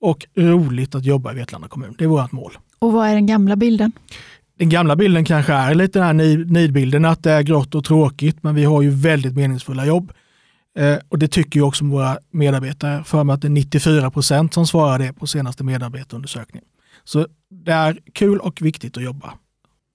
och 0.00 0.26
roligt 0.36 0.94
att 0.94 1.04
jobba 1.04 1.32
i 1.32 1.34
Vetlanda 1.34 1.68
kommun. 1.68 1.94
Det 1.98 2.04
är 2.04 2.08
vårt 2.08 2.32
mål. 2.32 2.58
Och 2.78 2.92
vad 2.92 3.08
är 3.08 3.14
den 3.14 3.26
gamla 3.26 3.56
bilden? 3.56 3.92
Den 4.58 4.68
gamla 4.68 4.96
bilden 4.96 5.24
kanske 5.24 5.52
är 5.52 5.74
lite 5.74 5.98
den 5.98 6.06
här 6.20 6.36
nidbilden 6.52 7.04
att 7.04 7.22
det 7.22 7.30
är 7.30 7.42
grått 7.42 7.74
och 7.74 7.84
tråkigt, 7.84 8.42
men 8.42 8.54
vi 8.54 8.64
har 8.64 8.82
ju 8.82 8.90
väldigt 8.90 9.34
meningsfulla 9.34 9.86
jobb. 9.86 10.12
Eh, 10.78 10.96
och 11.08 11.18
det 11.18 11.28
tycker 11.28 11.60
ju 11.60 11.66
också 11.66 11.84
våra 11.84 12.18
medarbetare, 12.30 13.04
för 13.04 13.24
mig 13.24 13.34
att 13.34 13.42
det 13.42 13.48
är 13.48 13.50
94 13.50 14.10
procent 14.10 14.54
som 14.54 14.66
svarar 14.66 14.98
det 14.98 15.12
på 15.12 15.26
senaste 15.26 15.64
medarbetarundersökningen. 15.64 16.64
Så 17.04 17.26
det 17.50 17.72
är 17.72 17.98
kul 18.12 18.38
och 18.38 18.62
viktigt 18.62 18.96
att 18.96 19.02
jobba. 19.02 19.32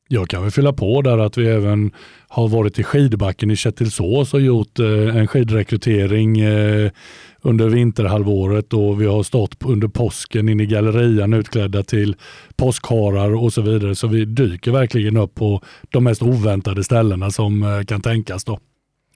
Jag 0.08 0.28
kan 0.28 0.42
väl 0.42 0.52
fylla 0.52 0.74
på 0.74 1.02
där 1.02 1.18
att 1.18 1.38
vi 1.38 1.48
även 1.48 1.92
har 2.28 2.48
varit 2.48 2.80
i 2.80 2.84
skidbacken 2.84 3.52
i 3.52 3.56
Kättilsås 3.56 4.34
och 4.34 4.42
gjort 4.42 4.80
eh, 4.80 5.18
en 5.18 5.28
skidrekrytering 5.28 6.40
eh, 6.40 6.92
under 7.42 7.70
vinterhalvåret 7.70 8.74
och 8.74 9.02
vi 9.02 9.06
har 9.06 9.24
stått 9.24 9.56
under 9.66 9.88
påsken 9.88 10.50
inne 10.50 10.64
i 10.64 10.66
gallerian 10.66 11.34
utklädda 11.34 11.84
till 11.84 12.16
påskharar 12.56 13.36
och 13.44 13.54
så 13.54 13.62
vidare. 13.62 13.96
Så 13.96 14.08
vi 14.08 14.26
dyker 14.26 14.72
verkligen 14.72 15.18
upp 15.18 15.36
på 15.36 15.62
de 15.90 16.04
mest 16.04 16.22
oväntade 16.22 16.84
ställena 16.84 17.32
som 17.32 17.64
eh, 17.64 17.84
kan 17.84 18.02
tänkas. 18.02 18.44
Då. 18.44 18.60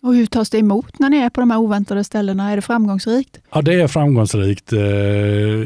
Och 0.01 0.15
hur 0.15 0.25
tas 0.25 0.49
det 0.49 0.57
emot 0.57 0.99
när 0.99 1.09
ni 1.09 1.17
är 1.17 1.29
på 1.29 1.39
de 1.39 1.51
här 1.51 1.59
oväntade 1.59 2.03
ställena? 2.03 2.51
Är 2.51 2.55
det 2.55 2.61
framgångsrikt? 2.61 3.39
Ja, 3.53 3.61
det 3.61 3.73
är 3.73 3.87
framgångsrikt. 3.87 4.73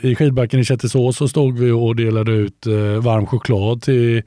I 0.02 0.16
skidbacken 0.18 0.60
i 0.60 0.64
Kättilsås 0.64 1.18
så 1.18 1.28
stod 1.28 1.60
vi 1.60 1.72
och 1.72 1.96
delade 1.96 2.32
ut 2.32 2.66
varm 3.02 3.26
choklad 3.26 3.82
till 3.82 4.24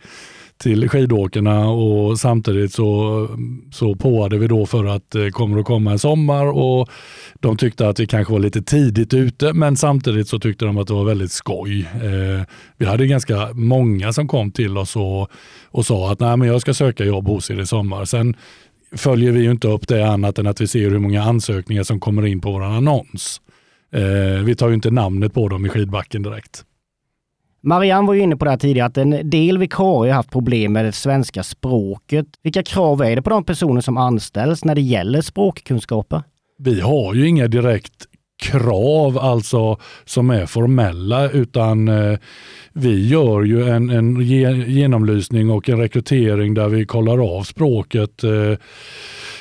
till 0.58 0.88
skidåkarna 0.88 1.68
och 1.68 2.18
samtidigt 2.18 2.72
så, 2.72 3.28
så 3.72 3.94
påade 3.94 4.38
vi 4.38 4.46
då 4.46 4.66
för 4.66 4.84
att 4.84 5.10
det 5.10 5.30
kommer 5.30 5.58
att 5.60 5.66
komma 5.66 5.92
en 5.92 5.98
sommar 5.98 6.46
och 6.46 6.88
de 7.40 7.56
tyckte 7.56 7.88
att 7.88 8.00
vi 8.00 8.06
kanske 8.06 8.32
var 8.32 8.40
lite 8.40 8.62
tidigt 8.62 9.14
ute 9.14 9.52
men 9.52 9.76
samtidigt 9.76 10.28
så 10.28 10.38
tyckte 10.38 10.64
de 10.64 10.78
att 10.78 10.86
det 10.86 10.94
var 10.94 11.04
väldigt 11.04 11.32
skoj. 11.32 11.80
Eh, 11.80 12.46
vi 12.76 12.86
hade 12.86 13.06
ganska 13.06 13.52
många 13.52 14.12
som 14.12 14.28
kom 14.28 14.50
till 14.50 14.78
oss 14.78 14.96
och, 14.96 15.30
och 15.70 15.86
sa 15.86 16.12
att 16.12 16.20
Nej, 16.20 16.36
men 16.36 16.48
jag 16.48 16.60
ska 16.60 16.74
söka 16.74 17.04
jobb 17.04 17.28
hos 17.28 17.50
er 17.50 17.60
i 17.60 17.66
sommar. 17.66 18.04
Sen 18.04 18.36
följer 18.96 19.32
vi 19.32 19.40
ju 19.40 19.50
inte 19.50 19.68
upp 19.68 19.88
det 19.88 20.08
annat 20.08 20.38
än 20.38 20.46
att 20.46 20.60
vi 20.60 20.66
ser 20.66 20.90
hur 20.90 20.98
många 20.98 21.22
ansökningar 21.22 21.82
som 21.82 22.00
kommer 22.00 22.26
in 22.26 22.40
på 22.40 22.52
vår 22.52 22.64
annons. 22.64 23.40
Eh, 23.92 24.44
vi 24.44 24.54
tar 24.54 24.68
ju 24.68 24.74
inte 24.74 24.90
namnet 24.90 25.34
på 25.34 25.48
dem 25.48 25.66
i 25.66 25.68
skidbacken 25.68 26.22
direkt. 26.22 26.64
Marianne 27.66 28.06
var 28.06 28.14
ju 28.14 28.20
inne 28.20 28.36
på 28.36 28.44
det 28.44 28.50
här 28.50 28.58
tidigare, 28.58 28.86
att 28.86 28.98
en 28.98 29.30
del 29.30 29.58
vikarier 29.58 30.12
har 30.12 30.16
haft 30.16 30.30
problem 30.30 30.72
med 30.72 30.84
det 30.84 30.92
svenska 30.92 31.42
språket. 31.42 32.26
Vilka 32.42 32.62
krav 32.62 33.02
är 33.02 33.16
det 33.16 33.22
på 33.22 33.30
de 33.30 33.44
personer 33.44 33.80
som 33.80 33.96
anställs 33.96 34.64
när 34.64 34.74
det 34.74 34.80
gäller 34.80 35.20
språkkunskaper? 35.20 36.22
Vi 36.58 36.80
har 36.80 37.14
ju 37.14 37.28
inga 37.28 37.48
direkt 37.48 38.06
krav 38.42 39.18
alltså 39.18 39.78
som 40.04 40.30
är 40.30 40.46
formella 40.46 41.30
utan 41.30 41.88
eh, 41.88 42.18
vi 42.72 43.08
gör 43.08 43.42
ju 43.42 43.68
en, 43.68 43.90
en 43.90 44.20
genomlysning 44.66 45.50
och 45.50 45.68
en 45.68 45.78
rekrytering 45.78 46.54
där 46.54 46.68
vi 46.68 46.86
kollar 46.86 47.38
av 47.38 47.42
språket. 47.42 48.24
Eh, 48.24 48.52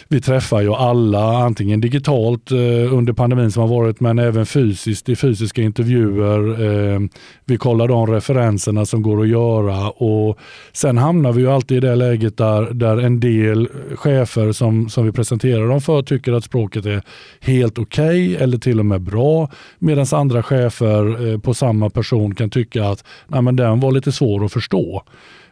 vi 0.07 0.21
träffar 0.21 0.61
ju 0.61 0.73
alla, 0.73 1.37
antingen 1.37 1.81
digitalt 1.81 2.51
eh, 2.51 2.93
under 2.93 3.13
pandemin 3.13 3.51
som 3.51 3.61
har 3.61 3.69
varit, 3.69 3.99
men 3.99 4.19
även 4.19 4.45
fysiskt 4.45 5.09
i 5.09 5.15
fysiska 5.15 5.61
intervjuer. 5.61 6.63
Eh, 6.93 6.99
vi 7.45 7.57
kollar 7.57 7.87
de 7.87 8.07
referenserna 8.07 8.85
som 8.85 9.01
går 9.01 9.21
att 9.21 9.27
göra 9.27 9.89
och 9.89 10.39
sen 10.73 10.97
hamnar 10.97 11.31
vi 11.31 11.41
ju 11.41 11.51
alltid 11.51 11.77
i 11.77 11.79
det 11.79 11.95
läget 11.95 12.37
där, 12.37 12.73
där 12.73 12.97
en 12.97 13.19
del 13.19 13.67
chefer 13.95 14.51
som, 14.51 14.89
som 14.89 15.05
vi 15.05 15.11
presenterar 15.11 15.67
dem 15.67 15.81
för 15.81 16.01
tycker 16.01 16.33
att 16.33 16.43
språket 16.43 16.85
är 16.85 17.01
helt 17.39 17.77
okej 17.79 18.05
okay, 18.05 18.43
eller 18.43 18.57
till 18.57 18.79
och 18.79 18.85
med 18.85 19.01
bra, 19.01 19.51
medan 19.79 20.05
andra 20.11 20.43
chefer 20.43 21.31
eh, 21.31 21.39
på 21.39 21.53
samma 21.53 21.89
person 21.89 22.35
kan 22.35 22.49
tycka 22.49 22.85
att 22.85 23.03
Nej, 23.27 23.41
men 23.41 23.55
den 23.55 23.79
var 23.79 23.91
lite 23.91 24.11
svår 24.11 24.45
att 24.45 24.53
förstå. 24.53 25.03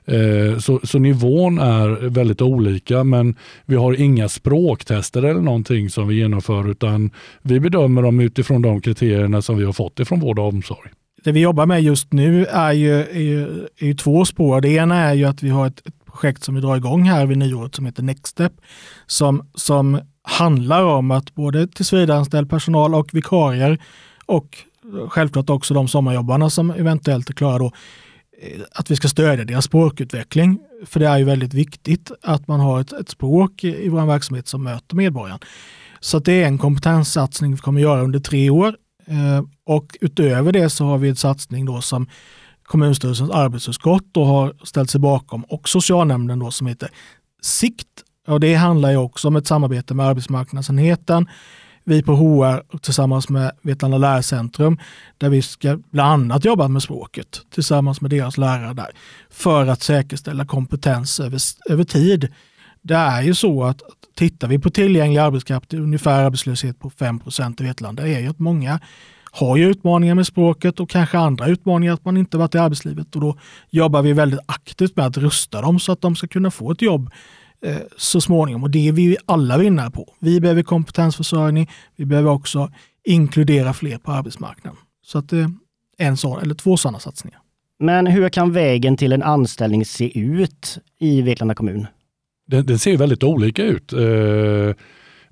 Eh, 0.06 0.58
så, 0.58 0.80
så 0.84 1.00
nivån 1.00 1.60
är 1.60 2.10
väldigt 2.10 2.42
olika 2.42 3.04
men 3.04 3.36
vi 3.66 3.76
har 3.76 4.02
inga 4.02 4.30
språktester 4.30 5.24
eller 5.24 5.42
någonting 5.42 5.90
som 5.90 6.08
vi 6.08 6.16
genomför 6.16 6.72
utan 6.72 7.12
vi 7.42 7.60
bedömer 7.60 8.02
dem 8.02 8.20
utifrån 8.20 8.62
de 8.62 8.82
kriterierna 8.82 9.42
som 9.42 9.58
vi 9.58 9.66
har 9.66 9.74
fått 9.74 10.00
ifrån 10.00 10.20
vård 10.20 10.40
och 10.40 10.48
omsorg. 10.48 10.90
Det 11.24 11.32
vi 11.32 11.40
jobbar 11.40 11.66
med 11.66 11.84
just 11.84 12.14
nu 12.14 12.46
är 12.46 12.72
ju, 12.72 12.94
är 12.94 13.20
ju, 13.20 13.44
är 13.78 13.86
ju 13.86 13.94
två 13.94 14.26
spår. 14.26 14.62
Det 14.62 14.70
ena 14.70 14.96
är 14.96 15.14
ju 15.14 15.26
att 15.26 15.44
vi 15.44 15.50
har 15.50 15.68
ett, 15.68 15.88
ett 15.88 16.06
projekt 16.06 16.44
som 16.44 16.56
vi 16.56 16.62
drar 16.62 16.76
igång 16.76 17.04
här 17.04 17.26
vid 17.26 17.38
nyåret 17.38 17.76
som 17.76 17.86
heter 17.86 18.04
Next 18.04 18.28
Step 18.28 18.54
som, 19.08 19.50
som 19.54 20.00
handlar 20.24 20.84
om 20.84 21.12
att 21.12 21.36
både 21.36 21.68
tillsvidareanställd 21.68 22.50
personal 22.50 22.96
och 22.96 23.14
vikarier 23.14 23.78
och 24.26 24.58
självklart 25.08 25.50
också 25.50 25.74
de 25.74 25.88
sommarjobbarna 25.88 26.50
som 26.50 26.72
eventuellt 26.72 27.30
är 27.30 27.34
klara 27.34 27.58
då 27.58 27.72
Eh, 28.44 28.62
att 28.72 28.92
vi 28.92 28.96
ska 28.96 29.08
stödja 29.08 29.46
deras 29.46 29.66
språkutveckling. 29.66 30.60
För 30.86 31.00
det 31.00 31.08
är 31.08 31.18
ju 31.18 31.24
väldigt 31.24 31.54
viktigt 31.54 32.12
att 32.22 32.48
man 32.48 32.60
har 32.60 32.82
ett, 32.82 32.94
ett 32.94 33.10
språk 33.10 33.64
i 33.64 33.90
vår 33.90 34.06
verksamhet 34.06 34.48
som 34.48 34.64
möter 34.64 34.96
medborgaren. 34.96 35.40
Så 36.00 36.20
det 36.20 36.44
är 36.44 36.48
en 36.48 36.58
kompetenssatsning 36.58 37.52
vi 37.52 37.58
kommer 37.58 37.82
göra 37.82 38.02
under 38.02 38.20
tre 38.20 38.50
år. 38.50 38.76
Eh, 39.08 39.44
och 39.66 39.98
utöver 40.02 40.52
det 40.52 40.70
så 40.70 40.86
har 40.86 40.98
vi 40.98 41.10
en 41.10 41.16
satsning 41.16 41.66
då 41.66 41.82
som 41.82 42.10
kommunstyrelsens 42.64 43.32
arbetsutskott 43.32 44.04
då 44.12 44.24
har 44.24 44.56
ställt 44.64 44.90
sig 44.90 45.02
bakom 45.02 45.44
och 45.44 45.70
socialnämnden 45.70 46.40
då 46.40 46.52
som 46.52 46.68
heter 46.68 46.90
SIKT. 47.42 47.88
Och 48.28 48.40
det 48.40 48.56
handlar 48.56 48.92
ju 48.92 48.98
också 48.98 49.28
om 49.28 49.36
ett 49.36 49.48
samarbete 49.48 49.94
med 49.94 50.06
arbetsmarknadsenheten 50.06 51.28
vi 51.84 52.04
på 52.04 52.16
HR 52.16 52.78
tillsammans 52.78 53.30
med 53.30 53.52
Vetlanda 53.62 53.98
lärcentrum 53.98 54.78
där 55.18 55.30
vi 55.30 55.42
ska 55.42 55.80
bland 55.92 56.12
annat 56.12 56.46
jobba 56.46 56.68
med 56.68 56.84
språket 56.84 57.42
tillsammans 57.54 58.02
med 58.02 58.12
deras 58.12 58.38
lärare 58.38 58.74
där 58.74 58.92
för 59.30 59.68
att 59.68 59.82
säkerställa 59.82 60.46
kompetens 60.46 61.20
över, 61.20 61.40
över 61.70 61.84
tid. 61.84 62.34
Det 62.82 62.96
är 62.96 63.22
ju 63.22 63.36
så 63.36 63.64
att 63.64 63.82
tittar 64.16 64.48
vi 64.48 64.60
på 64.60 64.70
tillgänglig 64.70 65.20
arbetskraft, 65.20 65.74
ungefär 65.74 66.24
arbetslöshet 66.24 66.80
på 66.80 66.90
5% 66.90 67.62
i 67.62 67.66
Vetlanda, 67.66 68.04
det 68.04 68.16
är 68.16 68.20
ju 68.20 68.28
att 68.28 68.40
många 68.40 68.80
har 69.32 69.58
ju 69.58 69.66
utmaningar 69.66 70.16
med 70.16 70.28
språket 70.28 70.80
och 70.80 70.90
kanske 70.90 71.18
andra 71.18 71.48
utmaningar 71.48 71.94
att 71.94 72.06
man 72.06 72.18
inte 72.18 72.38
varit 72.38 72.56
i 72.56 72.58
arbetslivet 72.58 73.16
och 73.16 73.22
då 73.22 73.38
jobbar 73.70 74.02
vi 74.02 74.14
väldigt 74.14 74.40
aktivt 74.46 74.96
med 74.96 75.06
att 75.06 75.18
rusta 75.18 75.62
dem 75.62 75.80
så 75.80 75.92
att 75.92 76.02
de 76.02 76.16
ska 76.16 76.28
kunna 76.28 76.52
få 76.52 76.72
ett 76.72 76.82
jobb 76.82 77.12
Eh, 77.64 77.78
så 77.98 78.22
småningom 78.22 78.64
och 78.64 78.70
det 78.70 78.88
är 78.88 78.92
vi 78.92 79.18
alla 79.26 79.58
vinnare 79.58 79.92
på. 79.92 80.14
Vi 80.20 80.42
behöver 80.42 80.64
kompetensförsörjning. 80.64 81.70
Vi 81.96 82.06
behöver 82.06 82.32
också 82.32 82.72
inkludera 83.04 83.74
fler 83.74 83.98
på 83.98 84.12
arbetsmarknaden. 84.12 84.80
Så 85.06 85.18
att 85.18 85.30
det 85.30 85.38
är 85.98 86.08
en 86.08 86.18
sån, 86.18 86.42
eller 86.42 86.56
två 86.56 86.78
sådana 86.78 87.00
satsningar. 87.00 87.40
Men 87.80 88.08
hur 88.08 88.30
kan 88.30 88.52
vägen 88.52 88.98
till 88.98 89.14
en 89.14 89.24
anställning 89.24 89.86
se 89.86 90.20
ut 90.20 90.78
i 91.00 91.22
Vetlanda 91.22 91.56
kommun? 91.56 91.88
Den, 92.48 92.66
den 92.66 92.80
ser 92.80 92.98
väldigt 92.98 93.24
olika 93.24 93.64
ut. 93.64 93.94
Eh, 93.94 94.76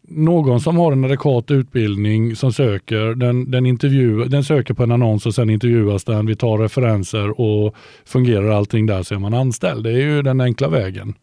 någon 0.01 0.61
som 0.61 0.77
har 0.77 0.91
en 0.91 1.05
adekvat 1.05 1.51
utbildning 1.51 2.35
som 2.35 2.53
söker, 2.53 3.15
den, 3.15 3.51
den, 3.51 3.65
intervju, 3.65 4.25
den 4.25 4.43
söker 4.43 4.73
på 4.73 4.83
en 4.83 4.91
annons 4.91 5.25
och 5.25 5.35
sen 5.35 5.49
intervjuas 5.49 6.03
den. 6.03 6.25
Vi 6.25 6.35
tar 6.35 6.57
referenser 6.57 7.41
och 7.41 7.75
fungerar 8.05 8.49
allting 8.49 8.85
där 8.85 9.03
så 9.03 9.15
är 9.15 9.19
man 9.19 9.33
anställd. 9.33 9.83
Det 9.83 9.91
är 9.91 10.01
ju 10.01 10.21
den 10.21 10.41
enkla 10.41 10.67
vägen. 10.67 11.13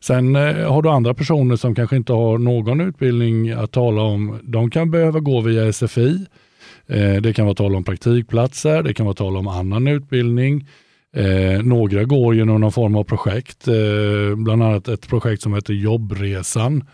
Sen 0.00 0.36
eh, 0.36 0.72
har 0.72 0.82
du 0.82 0.88
andra 0.88 1.14
personer 1.14 1.56
som 1.56 1.74
kanske 1.74 1.96
inte 1.96 2.12
har 2.12 2.38
någon 2.38 2.80
utbildning 2.80 3.50
att 3.50 3.72
tala 3.72 4.02
om. 4.02 4.40
De 4.42 4.70
kan 4.70 4.90
behöva 4.90 5.20
gå 5.20 5.40
via 5.40 5.72
SFI. 5.72 6.26
Eh, 6.86 7.14
det 7.14 7.32
kan 7.32 7.44
vara 7.44 7.54
tal 7.54 7.76
om 7.76 7.84
praktikplatser, 7.84 8.82
det 8.82 8.94
kan 8.94 9.06
vara 9.06 9.14
tal 9.14 9.36
om 9.36 9.48
annan 9.48 9.88
utbildning. 9.88 10.66
Eh, 11.16 11.62
några 11.62 12.04
går 12.04 12.34
genom 12.34 12.60
någon 12.60 12.72
form 12.72 12.96
av 12.96 13.04
projekt, 13.04 13.68
eh, 13.68 14.36
bland 14.36 14.62
annat 14.62 14.88
ett 14.88 15.08
projekt 15.08 15.42
som 15.42 15.54
heter 15.54 15.74
Jobbresan. 15.74 16.84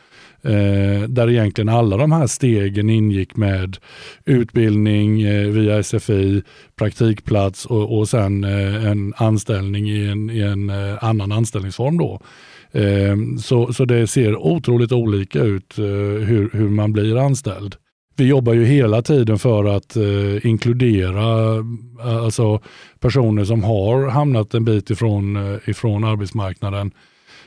Eh, 0.44 1.08
där 1.08 1.30
egentligen 1.30 1.68
alla 1.68 1.96
de 1.96 2.12
här 2.12 2.26
stegen 2.26 2.90
ingick 2.90 3.36
med 3.36 3.76
utbildning 4.24 5.22
eh, 5.22 5.48
via 5.48 5.82
SFI, 5.82 6.42
praktikplats 6.76 7.66
och, 7.66 7.98
och 7.98 8.08
sen 8.08 8.44
en 8.44 9.14
anställning 9.16 9.90
i 9.90 10.08
en, 10.08 10.30
i 10.30 10.40
en 10.40 10.70
annan 11.00 11.32
anställningsform. 11.32 11.98
Då. 11.98 12.20
Ehm, 12.72 13.38
så, 13.38 13.72
så 13.72 13.84
det 13.84 14.06
ser 14.06 14.36
otroligt 14.36 14.92
olika 14.92 15.42
ut 15.42 15.78
eh, 15.78 15.84
hur, 15.84 16.50
hur 16.52 16.68
man 16.68 16.92
blir 16.92 17.16
anställd. 17.16 17.76
Vi 18.16 18.24
jobbar 18.24 18.52
ju 18.52 18.64
hela 18.64 19.02
tiden 19.02 19.38
för 19.38 19.64
att 19.64 19.96
eh, 19.96 20.46
inkludera 20.46 21.54
eh, 21.54 22.22
alltså 22.24 22.60
personer 23.00 23.44
som 23.44 23.64
har 23.64 24.08
hamnat 24.08 24.54
en 24.54 24.64
bit 24.64 24.90
ifrån, 24.90 25.36
eh, 25.36 25.58
ifrån 25.66 26.04
arbetsmarknaden 26.04 26.90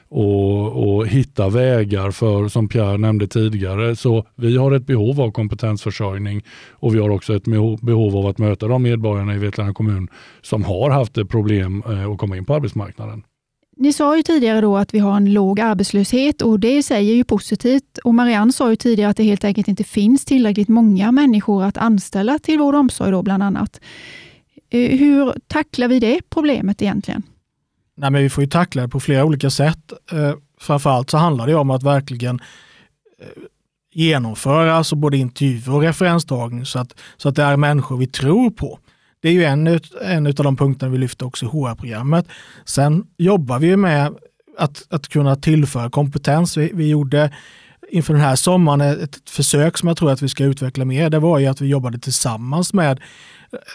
och, 0.09 0.97
och 0.97 1.07
hitta 1.07 1.49
vägar 1.49 2.11
för, 2.11 2.47
som 2.47 2.67
Pierre 2.67 2.97
nämnde 2.97 3.27
tidigare. 3.27 3.95
Så 3.95 4.25
vi 4.35 4.57
har 4.57 4.71
ett 4.71 4.87
behov 4.87 5.21
av 5.21 5.31
kompetensförsörjning 5.31 6.41
och 6.71 6.95
vi 6.95 6.99
har 6.99 7.09
också 7.09 7.35
ett 7.35 7.45
behov 7.81 8.17
av 8.17 8.25
att 8.25 8.37
möta 8.37 8.67
de 8.67 8.83
medborgarna 8.83 9.35
i 9.35 9.37
Vetlanda 9.37 9.73
kommun 9.73 10.07
som 10.41 10.63
har 10.63 10.89
haft 10.89 11.29
problem 11.29 11.83
att 12.11 12.17
komma 12.17 12.37
in 12.37 12.45
på 12.45 12.53
arbetsmarknaden. 12.53 13.23
Ni 13.77 13.93
sa 13.93 14.17
ju 14.17 14.23
tidigare 14.23 14.61
då 14.61 14.77
att 14.77 14.93
vi 14.93 14.99
har 14.99 15.17
en 15.17 15.33
låg 15.33 15.59
arbetslöshet 15.59 16.41
och 16.41 16.59
det 16.59 16.77
i 16.77 16.83
sig 16.83 17.11
är 17.11 17.15
ju 17.15 17.23
positivt. 17.23 17.97
Och 18.03 18.15
Marianne 18.15 18.51
sa 18.51 18.69
ju 18.69 18.75
tidigare 18.75 19.09
att 19.09 19.17
det 19.17 19.23
helt 19.23 19.43
enkelt 19.43 19.67
inte 19.67 19.83
finns 19.83 20.25
tillräckligt 20.25 20.67
många 20.67 21.11
människor 21.11 21.63
att 21.63 21.77
anställa 21.77 22.39
till 22.39 22.59
vård 22.59 22.73
och 22.73 22.79
omsorg 22.79 23.11
då 23.11 23.23
bland 23.23 23.43
annat. 23.43 23.79
Eh, 24.69 24.99
hur 24.99 25.33
tacklar 25.47 25.87
vi 25.87 25.99
det 25.99 26.21
problemet 26.29 26.81
egentligen? 26.81 27.23
Nej, 27.97 28.11
men 28.11 28.23
vi 28.23 28.29
får 28.29 28.43
ju 28.43 28.49
tackla 28.49 28.81
det 28.81 28.89
på 28.89 28.99
flera 28.99 29.25
olika 29.25 29.49
sätt. 29.49 29.93
Eh, 30.11 30.33
framförallt 30.59 31.09
så 31.09 31.17
handlar 31.17 31.47
det 31.47 31.55
om 31.55 31.69
att 31.69 31.83
verkligen 31.83 32.39
eh, 33.21 33.27
genomföra 33.93 34.75
alltså 34.75 34.95
både 34.95 35.17
intervjuer 35.17 35.75
och 35.75 35.81
referenstagning 35.81 36.65
så 36.65 36.79
att, 36.79 36.95
så 37.17 37.29
att 37.29 37.35
det 37.35 37.43
är 37.43 37.57
människor 37.57 37.97
vi 37.97 38.07
tror 38.07 38.49
på. 38.51 38.79
Det 39.25 39.29
är 39.29 39.33
ju 39.33 39.43
en, 39.43 39.79
en 40.01 40.27
av 40.27 40.33
de 40.33 40.57
punkterna 40.57 40.91
vi 40.91 40.97
lyfter 40.97 41.25
också 41.25 41.45
i 41.45 41.49
HR-programmet. 41.49 42.25
Sen 42.65 43.03
jobbar 43.17 43.59
vi 43.59 43.77
med 43.77 44.13
att, 44.57 44.85
att 44.89 45.07
kunna 45.07 45.35
tillföra 45.35 45.89
kompetens. 45.89 46.57
Vi, 46.57 46.71
vi 46.73 46.89
gjorde 46.89 47.33
inför 47.89 48.13
den 48.13 48.21
här 48.21 48.35
sommaren 48.35 48.81
ett 48.81 49.29
försök 49.29 49.77
som 49.77 49.87
jag 49.87 49.97
tror 49.97 50.11
att 50.11 50.21
vi 50.21 50.29
ska 50.29 50.43
utveckla 50.43 50.85
mer. 50.85 51.09
Det 51.09 51.19
var 51.19 51.39
ju 51.39 51.47
att 51.47 51.61
vi 51.61 51.67
jobbade 51.67 51.99
tillsammans 51.99 52.73
med 52.73 52.99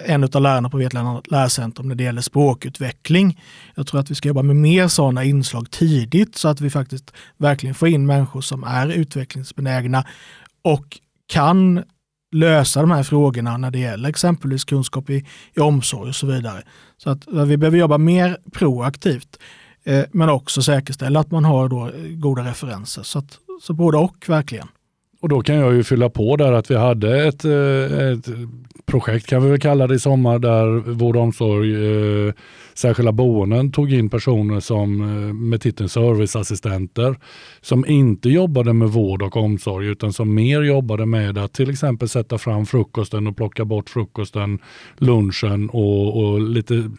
en 0.04 0.24
av 0.24 0.42
lärarna 0.42 0.70
på 0.70 0.76
Vetlanda 0.76 1.22
lärcentrum 1.24 1.88
när 1.88 1.94
det 1.94 2.04
gäller 2.04 2.22
språkutveckling. 2.22 3.40
Jag 3.74 3.86
tror 3.86 4.00
att 4.00 4.10
vi 4.10 4.14
ska 4.14 4.28
jobba 4.28 4.42
med 4.42 4.56
mer 4.56 4.88
sådana 4.88 5.24
inslag 5.24 5.70
tidigt 5.70 6.36
så 6.36 6.48
att 6.48 6.60
vi 6.60 6.70
faktiskt 6.70 7.12
verkligen 7.36 7.74
får 7.74 7.88
in 7.88 8.06
människor 8.06 8.40
som 8.40 8.64
är 8.64 8.88
utvecklingsbenägna 8.88 10.04
och 10.62 10.98
kan 11.26 11.84
lösa 12.30 12.80
de 12.80 12.90
här 12.90 13.02
frågorna 13.02 13.56
när 13.56 13.70
det 13.70 13.78
gäller 13.78 14.08
exempelvis 14.08 14.64
kunskap 14.64 15.10
i, 15.10 15.26
i 15.54 15.60
omsorg 15.60 16.08
och 16.08 16.14
så 16.14 16.26
vidare. 16.26 16.62
Så 16.96 17.10
att 17.10 17.32
eh, 17.32 17.44
vi 17.44 17.56
behöver 17.56 17.78
jobba 17.78 17.98
mer 17.98 18.38
proaktivt 18.52 19.38
eh, 19.84 20.04
men 20.12 20.28
också 20.28 20.62
säkerställa 20.62 21.20
att 21.20 21.30
man 21.30 21.44
har 21.44 21.68
då 21.68 21.86
eh, 21.86 21.92
goda 22.08 22.42
referenser. 22.42 23.02
Så, 23.02 23.18
att, 23.18 23.38
så 23.62 23.72
både 23.72 23.98
och 23.98 24.24
verkligen. 24.28 24.68
Och 25.20 25.28
då 25.28 25.40
kan 25.40 25.56
jag 25.56 25.74
ju 25.74 25.85
fylla 25.85 26.11
på 26.11 26.37
där 26.37 26.52
att 26.52 26.70
vi 26.70 26.74
hade 26.74 27.28
ett, 27.28 27.44
eh, 27.44 28.09
ett 28.09 28.28
projekt 28.87 29.26
kan 29.26 29.42
vi 29.42 29.50
väl 29.50 29.61
kalla 29.61 29.87
det 29.87 29.94
i 29.94 29.98
sommar 29.98 30.38
där 30.38 30.92
vård 30.92 31.16
och 31.16 31.22
omsorg, 31.22 31.74
eh, 32.26 32.35
särskilda 32.74 33.12
boenden 33.12 33.72
tog 33.72 33.92
in 33.92 34.11
personer 34.11 34.61
som 34.61 35.00
eh, 35.00 35.35
med 35.35 35.61
titeln 35.61 35.88
serviceassistenter 35.88 37.16
som 37.61 37.87
inte 37.87 38.28
jobbade 38.28 38.72
med 38.72 38.88
vård 38.88 39.22
och 39.22 39.37
omsorg 39.37 39.87
utan 39.87 40.12
som 40.12 40.35
mer 40.35 40.62
jobbade 40.62 41.06
med 41.06 41.38
att 41.38 41.52
till 41.52 41.70
exempel 41.70 42.09
sätta 42.09 42.38
fram 42.38 42.66
frukosten 42.66 43.26
och 43.26 43.37
plocka 43.37 43.64
bort 43.64 43.90
frukosten, 43.90 44.59
lunchen 44.98 45.70
och, 45.70 46.22
och 46.22 46.40
lite 46.40 46.90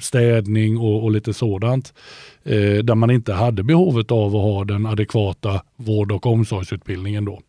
städning 0.00 0.78
och, 0.78 1.04
och 1.04 1.10
lite 1.10 1.34
sådant. 1.34 1.94
Eh, 2.42 2.84
där 2.84 2.94
man 2.94 3.10
inte 3.10 3.32
hade 3.32 3.62
behovet 3.62 4.10
av 4.10 4.36
att 4.36 4.42
ha 4.42 4.64
den 4.64 4.86
adekvata 4.86 5.62
vård 5.76 6.12
och 6.12 6.26
omsorgsutbildningen 6.26 7.24
då. 7.24 7.40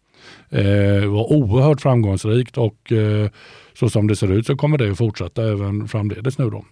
Eh, 0.49 1.05
var 1.05 1.33
oerhört 1.33 1.81
framgångsrikt 1.81 2.57
och 2.57 2.91
eh, 2.91 3.29
så 3.79 3.89
som 3.89 4.07
det 4.07 4.15
ser 4.15 4.31
ut 4.31 4.45
så 4.45 4.55
kommer 4.55 4.77
det 4.77 4.91
att 4.91 4.97
fortsätta 4.97 5.51
även 5.51 5.87
framledes 5.87 6.37
nu 6.37 6.49
då. 6.49 6.65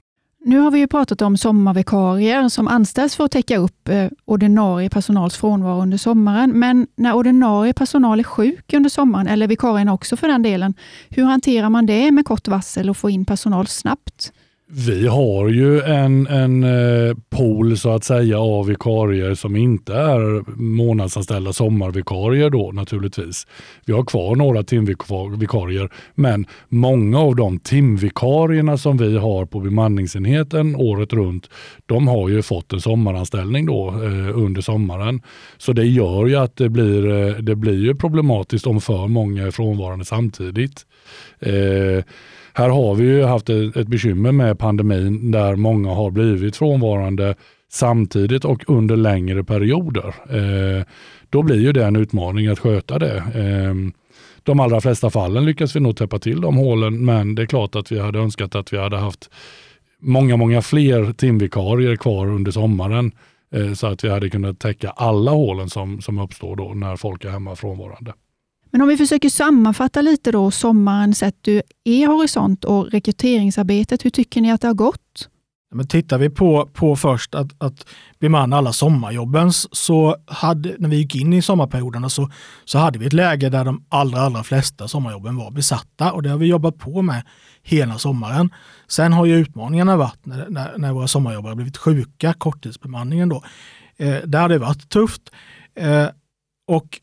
Nu 0.48 0.60
har 0.60 0.72
vi 0.72 0.80
ju 0.80 0.88
pratat 0.88 1.22
om 1.22 1.38
sommarvikarier 1.38 2.50
som 2.50 2.68
anställs 2.68 3.16
för 3.16 3.24
att 3.24 3.32
täcka 3.32 3.58
upp 3.58 3.90
eh, 3.90 4.08
ordinarie 4.26 4.90
personals 4.90 5.38
frånvaro 5.38 5.82
under 5.82 5.98
sommaren. 5.98 6.60
Men 6.60 6.88
när 6.96 7.14
ordinarie 7.14 7.74
personal 7.74 8.20
är 8.20 8.24
sjuk 8.24 8.74
under 8.74 8.90
sommaren, 8.90 9.28
eller 9.28 9.48
vikarien 9.48 9.90
också 9.90 10.18
för 10.18 10.28
den 10.28 10.42
delen, 10.42 10.74
hur 11.10 11.24
hanterar 11.24 11.70
man 11.70 11.86
det 11.86 12.12
med 12.12 12.26
kort 12.26 12.48
varsel 12.48 12.90
och 12.90 12.98
få 12.98 13.10
in 13.10 13.26
personal 13.26 13.68
snabbt? 13.68 14.32
Vi 14.70 15.08
har 15.08 15.50
ju 15.50 15.82
en, 15.82 16.28
en 16.28 16.64
eh, 16.64 17.16
pool 17.30 17.78
så 17.78 17.90
att 17.90 18.04
säga 18.04 18.40
av 18.40 18.66
vikarier 18.66 19.36
som 19.36 19.56
inte 19.56 19.94
är 19.94 20.44
månadsanställda 20.62 21.54
sommarvikarier 21.54 22.50
då 22.50 22.72
naturligtvis. 22.72 23.48
Vi 23.86 23.94
har 23.94 24.04
kvar 24.04 24.36
några 24.36 24.64
timvikarier 24.64 25.90
men 26.16 26.46
många 26.70 27.20
av 27.20 27.36
de 27.36 27.60
timvikarierna 27.60 28.78
som 28.78 28.98
vi 28.98 29.18
har 29.18 29.46
på 29.46 29.60
bemanningsenheten 29.60 30.76
året 30.76 31.14
runt 31.14 31.50
de 31.86 32.08
har 32.08 32.30
ju 32.30 32.42
fått 32.42 32.74
en 32.74 32.82
sommaranställning 32.82 33.66
då 33.66 33.90
eh, 33.90 34.38
under 34.38 34.62
sommaren. 34.62 35.22
Så 35.58 35.74
det 35.74 35.86
gör 35.86 36.28
ju 36.28 36.36
att 36.36 36.56
det 36.56 36.70
blir, 36.70 37.10
eh, 37.10 37.36
det 37.36 37.56
blir 37.56 37.86
ju 37.86 37.96
problematiskt 37.96 38.68
om 38.68 38.82
för 38.82 39.08
många 39.08 39.48
är 39.48 39.52
frånvarande 39.52 40.06
samtidigt. 40.06 40.86
Eh, 41.40 42.04
här 42.58 42.70
har 42.70 42.96
vi 42.96 43.04
ju 43.04 43.24
haft 43.24 43.50
ett, 43.50 43.76
ett 43.76 43.88
bekymmer 43.88 44.32
med 44.32 44.60
pandemin 44.60 45.32
där 45.32 45.56
många 45.56 45.90
har 45.94 46.12
blivit 46.12 46.56
frånvarande 46.56 47.36
samtidigt 47.72 48.46
och 48.46 48.64
under 48.68 48.96
längre 48.96 49.44
perioder. 49.44 50.16
Eh, 50.30 50.86
då 51.30 51.44
blir 51.44 51.60
ju 51.60 51.74
det 51.74 51.86
en 51.86 51.96
utmaning 51.96 52.48
att 52.48 52.60
sköta 52.60 53.00
det. 53.00 53.18
Eh, 53.18 53.74
de 54.44 54.60
allra 54.60 54.82
flesta 54.82 55.10
fallen 55.10 55.46
lyckas 55.46 55.76
vi 55.76 55.80
nog 55.80 55.98
täppa 55.98 56.20
till 56.20 56.42
de 56.42 56.58
hålen, 56.58 57.06
men 57.06 57.36
det 57.36 57.42
är 57.42 57.46
klart 57.46 57.76
att 57.76 57.92
vi 57.92 58.00
hade 58.00 58.20
önskat 58.20 58.56
att 58.56 58.74
vi 58.74 58.78
hade 58.78 58.98
haft 58.98 59.30
många, 60.00 60.38
många 60.38 60.62
fler 60.62 61.14
timvikarier 61.14 61.96
kvar 61.96 62.28
under 62.28 62.52
sommaren 62.52 63.12
eh, 63.54 63.74
så 63.74 63.88
att 63.88 64.04
vi 64.04 64.10
hade 64.10 64.30
kunnat 64.30 64.60
täcka 64.60 64.90
alla 64.90 65.32
hålen 65.32 65.70
som, 65.70 66.02
som 66.02 66.20
uppstår 66.20 66.56
då 66.56 66.74
när 66.74 66.96
folk 66.96 67.26
är 67.26 67.30
hemma 67.30 67.56
frånvarande. 67.56 68.14
Men 68.72 68.82
om 68.82 68.88
vi 68.88 68.98
försöker 68.98 69.30
sammanfatta 69.30 70.02
lite 70.02 70.32
då 70.32 70.52
sommaren 70.52 71.16
sett 71.16 71.48
ur 71.48 71.62
er 71.84 72.08
horisont 72.08 72.66
och 72.66 72.92
rekryteringsarbetet, 72.92 74.06
hur 74.06 74.10
tycker 74.10 74.42
ni 74.42 74.52
att 74.52 74.62
det 74.62 74.68
har 74.68 74.76
gått? 74.76 75.30
Men 75.72 75.88
tittar 75.88 76.18
vi 76.18 76.30
på, 76.30 76.70
på 76.74 76.96
först 76.96 77.36
att, 77.36 77.48
att 77.58 77.86
bemanna 78.20 78.58
alla 78.58 78.74
sommarjobben 78.74 79.52
så 79.72 80.16
hade, 80.28 80.76
när 80.80 80.90
vi 80.90 80.96
gick 80.96 81.16
in 81.16 81.34
i 81.34 81.42
sommarperioderna 81.42 82.10
så, 82.10 82.30
så 82.66 82.78
hade 82.78 83.00
vi 83.00 83.06
ett 83.06 83.14
läge 83.14 83.50
där 83.50 83.66
de 83.66 83.86
allra, 83.90 84.22
allra 84.22 84.44
flesta 84.44 84.88
sommarjobben 84.88 85.36
var 85.36 85.52
besatta 85.52 86.12
och 86.12 86.24
det 86.24 86.30
har 86.30 86.38
vi 86.38 86.46
jobbat 86.46 86.78
på 86.78 87.02
med 87.02 87.24
hela 87.64 87.98
sommaren. 87.98 88.54
Sen 88.88 89.14
har 89.14 89.26
ju 89.26 89.36
utmaningarna 89.36 89.98
varit 89.98 90.26
när, 90.26 90.50
när, 90.50 90.78
när 90.78 90.94
våra 90.94 91.08
sommarjobbare 91.08 91.56
blivit 91.56 91.78
sjuka, 91.78 92.34
korttidsbemanningen 92.34 93.30
då. 93.30 93.44
Eh, 93.98 94.18
där 94.26 94.42
har 94.42 94.50
det 94.50 94.58
varit 94.58 94.90
tufft. 94.90 95.22
Eh, 95.76 96.08
och 96.68 97.00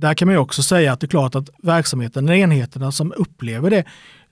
där 0.00 0.14
kan 0.14 0.28
man 0.28 0.34
ju 0.34 0.38
också 0.38 0.62
säga 0.62 0.92
att 0.92 1.00
det 1.00 1.06
är 1.06 1.08
klart 1.08 1.34
att 1.34 1.50
verksamheten, 1.62 2.28
enheterna 2.28 2.92
som 2.92 3.12
upplever 3.16 3.70
det, 3.70 3.84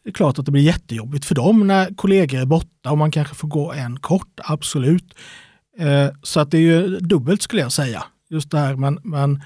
det 0.05 0.11
är 0.11 0.15
klart 0.15 0.39
att 0.39 0.47
det 0.47 0.53
blir 0.53 0.63
jättejobbigt 0.63 1.25
för 1.25 1.35
dem 1.35 1.67
när 1.67 1.95
kollegor 1.95 2.41
är 2.41 2.45
borta 2.45 2.91
och 2.91 2.99
man 2.99 3.11
kanske 3.11 3.35
får 3.35 3.49
gå 3.49 3.73
en 3.73 3.99
kort, 3.99 4.41
absolut. 4.45 5.15
Eh, 5.79 6.09
så 6.23 6.41
att 6.41 6.51
det 6.51 6.57
är 6.57 6.61
ju 6.61 6.99
dubbelt 6.99 7.43
skulle 7.43 7.63
jag 7.63 7.73
säga, 7.73 8.05
just 8.31 8.51
det 8.51 8.59
här. 8.59 8.77
Men, 8.77 8.99
men 9.03 9.43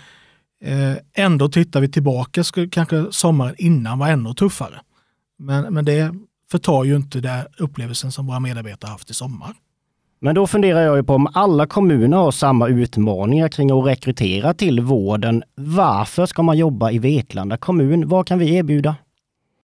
eh, 0.64 0.96
ändå 1.14 1.48
tittar 1.48 1.80
vi 1.80 1.88
tillbaka, 1.88 2.44
skulle, 2.44 2.68
kanske 2.68 3.06
sommaren 3.10 3.54
innan 3.58 3.98
var 3.98 4.08
ännu 4.08 4.34
tuffare. 4.34 4.80
Men, 5.38 5.74
men 5.74 5.84
det 5.84 6.14
förtar 6.50 6.84
ju 6.84 6.96
inte 6.96 7.20
den 7.20 7.46
upplevelsen 7.58 8.12
som 8.12 8.26
våra 8.26 8.40
medarbetare 8.40 8.90
haft 8.90 9.10
i 9.10 9.14
sommar. 9.14 9.54
Men 10.22 10.34
då 10.34 10.46
funderar 10.46 10.80
jag 10.80 10.96
ju 10.96 11.02
på 11.02 11.14
om 11.14 11.28
alla 11.34 11.66
kommuner 11.66 12.16
har 12.16 12.30
samma 12.30 12.68
utmaningar 12.68 13.48
kring 13.48 13.70
att 13.70 13.86
rekrytera 13.86 14.54
till 14.54 14.80
vården. 14.80 15.42
Varför 15.54 16.26
ska 16.26 16.42
man 16.42 16.58
jobba 16.58 16.90
i 16.90 16.98
Vetlanda 16.98 17.56
kommun? 17.56 18.08
Vad 18.08 18.26
kan 18.26 18.38
vi 18.38 18.56
erbjuda? 18.56 18.96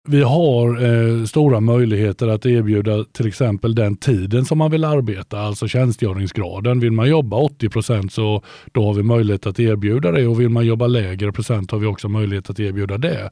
Vi 0.10 0.22
har 0.22 0.84
eh, 0.84 1.26
stora 1.26 1.60
möjligheter 1.60 2.28
att 2.28 2.46
erbjuda 2.46 3.04
till 3.04 3.28
exempel 3.28 3.76
den 3.76 3.96
tiden 3.96 4.46
som 4.46 4.58
man 4.58 4.72
vill 4.72 4.84
arbeta, 4.84 5.40
alltså 5.40 5.68
tjänstgöringsgraden. 5.68 6.80
Vill 6.80 6.92
man 6.92 7.10
jobba 7.10 7.38
80 7.38 7.70
procent 7.70 8.14
så 8.14 8.44
då 8.72 8.86
har 8.86 8.94
vi 8.94 9.04
möjlighet 9.04 9.46
att 9.46 9.60
erbjuda 9.60 10.12
det 10.12 10.28
och 10.28 10.40
vill 10.42 10.50
man 10.50 10.66
jobba 10.66 10.88
lägre 10.88 11.32
procent 11.32 11.72
har 11.72 11.80
vi 11.80 11.86
också 11.86 12.10
möjlighet 12.10 12.50
att 12.50 12.60
erbjuda 12.60 12.98
det. 12.98 13.30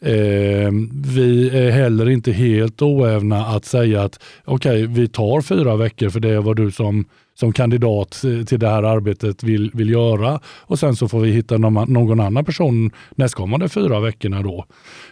Eh, 0.00 0.70
vi 1.14 1.50
är 1.52 1.70
heller 1.70 2.10
inte 2.10 2.32
helt 2.32 2.82
oävna 2.82 3.46
att 3.46 3.64
säga 3.64 4.02
att 4.02 4.22
okej, 4.44 4.84
okay, 4.84 4.94
vi 4.94 5.08
tar 5.08 5.40
fyra 5.40 5.76
veckor 5.76 6.08
för 6.08 6.20
det 6.20 6.30
är 6.30 6.40
vad 6.40 6.56
du 6.56 6.70
som, 6.70 7.04
som 7.40 7.52
kandidat 7.52 8.24
eh, 8.24 8.44
till 8.44 8.58
det 8.58 8.68
här 8.68 8.82
arbetet 8.82 9.42
vill, 9.42 9.70
vill 9.74 9.90
göra 9.90 10.40
och 10.46 10.78
sen 10.78 10.96
så 10.96 11.08
får 11.08 11.20
vi 11.20 11.30
hitta 11.30 11.58
någon, 11.58 11.92
någon 11.92 12.20
annan 12.20 12.44
person 12.44 12.90
nästkommande 13.16 13.68
fyra 13.68 14.00
veckorna 14.00 14.42
då. 14.42 14.64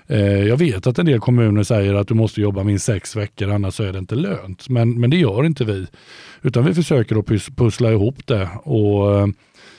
Eh, 0.07 0.21
jag 0.21 0.57
vet 0.57 0.87
att 0.87 0.99
en 0.99 1.07
del 1.07 1.21
kommuner 1.21 1.63
säger 1.63 1.95
att 1.95 2.09
du 2.09 2.15
måste 2.15 2.41
jobba 2.41 2.63
minst 2.63 2.85
sex 2.85 3.17
veckor 3.17 3.51
annars 3.51 3.75
så 3.75 3.83
är 3.83 3.93
det 3.93 3.99
inte 3.99 4.15
lönt. 4.15 4.69
Men, 4.69 5.01
men 5.01 5.11
det 5.11 5.17
gör 5.17 5.47
inte 5.47 5.65
vi. 5.65 5.87
Utan 6.43 6.65
vi 6.65 6.75
försöker 6.75 7.17
att 7.17 7.57
pussla 7.57 7.93
ihop 7.93 8.27
det. 8.27 8.49
Och 8.65 9.19
eh, 9.19 9.27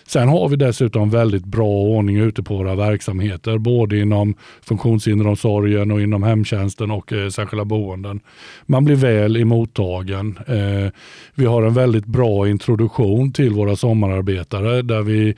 Sen 0.08 0.28
har 0.28 0.50
vi 0.50 0.56
dessutom 0.56 1.10
väldigt 1.10 1.46
bra 1.46 1.68
ordning 1.68 2.18
ute 2.18 2.44
på 2.44 2.58
våra 2.58 2.76
verksamheter, 2.76 3.58
både 3.58 4.00
inom 4.00 4.36
funktionshinderomsorgen 4.62 5.92
och 5.92 6.02
inom 6.02 6.24
hemtjänsten 6.24 6.92
och 6.92 7.14
eh, 7.14 7.30
särskilda 7.30 7.66
boenden. 7.66 8.20
Man 8.66 8.86
blir 8.86 8.96
väl 8.96 9.36
emottagen. 9.36 10.40
Eh, 10.48 10.92
vi 11.36 11.46
har 11.46 11.64
en 11.64 11.74
väldigt 11.74 12.06
bra 12.06 12.50
introduktion 12.50 13.32
till 13.32 13.54
våra 13.54 13.76
sommararbetare 13.76 14.82
där 14.82 15.02
vi, 15.02 15.36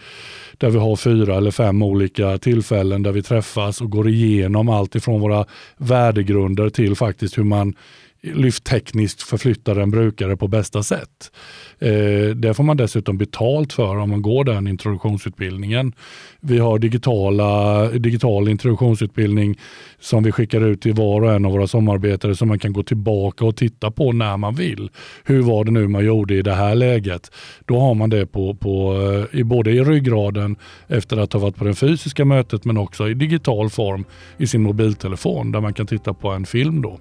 där 0.58 0.70
vi 0.70 0.78
har 0.78 0.96
fyra 0.96 1.36
eller 1.36 1.52
fem 1.52 1.84
olika 1.84 2.38
tillfällen 2.38 3.04
där 3.04 3.12
vi 3.12 3.24
träffas 3.24 3.82
och 3.82 3.90
går 3.90 4.10
igenom 4.10 4.70
allt 4.70 4.96
ifrån 4.96 5.22
våra 5.22 5.46
värdegrunder 5.78 6.70
till 6.70 6.96
faktiskt 6.96 7.38
hur 7.38 7.44
man 7.44 7.76
lyfttekniskt 8.22 9.22
förflyttar 9.22 9.76
en 9.76 9.92
brukare 9.92 10.38
på 10.38 10.48
bästa 10.48 10.84
sätt. 10.84 11.32
Eh, 11.80 12.36
det 12.36 12.54
får 12.54 12.64
man 12.64 12.78
dessutom 12.78 13.18
betalt 13.18 13.74
för 13.74 13.98
om 13.98 14.10
man 14.10 14.22
går 14.22 14.44
den 14.44 14.68
introduktionsutbildningen. 14.68 15.94
Vi 16.40 16.58
har 16.60 16.80
digitala, 16.80 17.86
digital 17.90 18.50
introduktionsutbildning 18.50 19.60
som 20.00 20.24
vi 20.24 20.32
skickar 20.32 20.62
ut 20.62 20.82
till 20.82 20.94
var 20.94 21.22
och 21.22 21.34
en 21.34 21.46
av 21.46 21.52
våra 21.52 21.68
samarbetare 21.68 22.36
som 22.36 22.48
man 22.48 22.60
kan 22.60 22.74
gå 22.74 22.84
tillbaka 22.84 23.46
och 23.46 23.56
titta 23.56 23.92
på 23.92 24.12
när 24.12 24.38
man 24.38 24.56
vill. 24.56 24.90
Hur 25.24 25.42
var 25.42 25.64
det 25.64 25.72
nu 25.72 25.88
man 25.88 26.06
gjorde 26.06 26.36
i 26.36 26.42
det 26.42 26.54
här 26.54 26.76
läget? 26.76 27.32
Då 27.66 27.80
har 27.80 27.94
man 27.94 28.10
det 28.10 28.26
på, 28.26 28.56
på, 28.56 29.02
eh, 29.32 29.40
i 29.40 29.44
både 29.44 29.72
i 29.72 29.84
ryggraden 29.84 30.56
efter 30.88 31.18
att 31.18 31.34
ha 31.34 31.40
varit 31.40 31.56
på 31.56 31.64
det 31.64 31.76
fysiska 31.76 32.26
mötet 32.26 32.66
men 32.66 32.78
också 32.78 33.10
i 33.10 33.14
digital 33.14 33.70
form 33.70 34.06
i 34.38 34.48
sin 34.48 34.64
mobiltelefon 34.64 35.52
där 35.52 35.62
man 35.62 35.74
kan 35.74 35.88
titta 35.88 36.14
på 36.14 36.30
en 36.30 36.46
film. 36.46 36.82
då. 36.82 37.00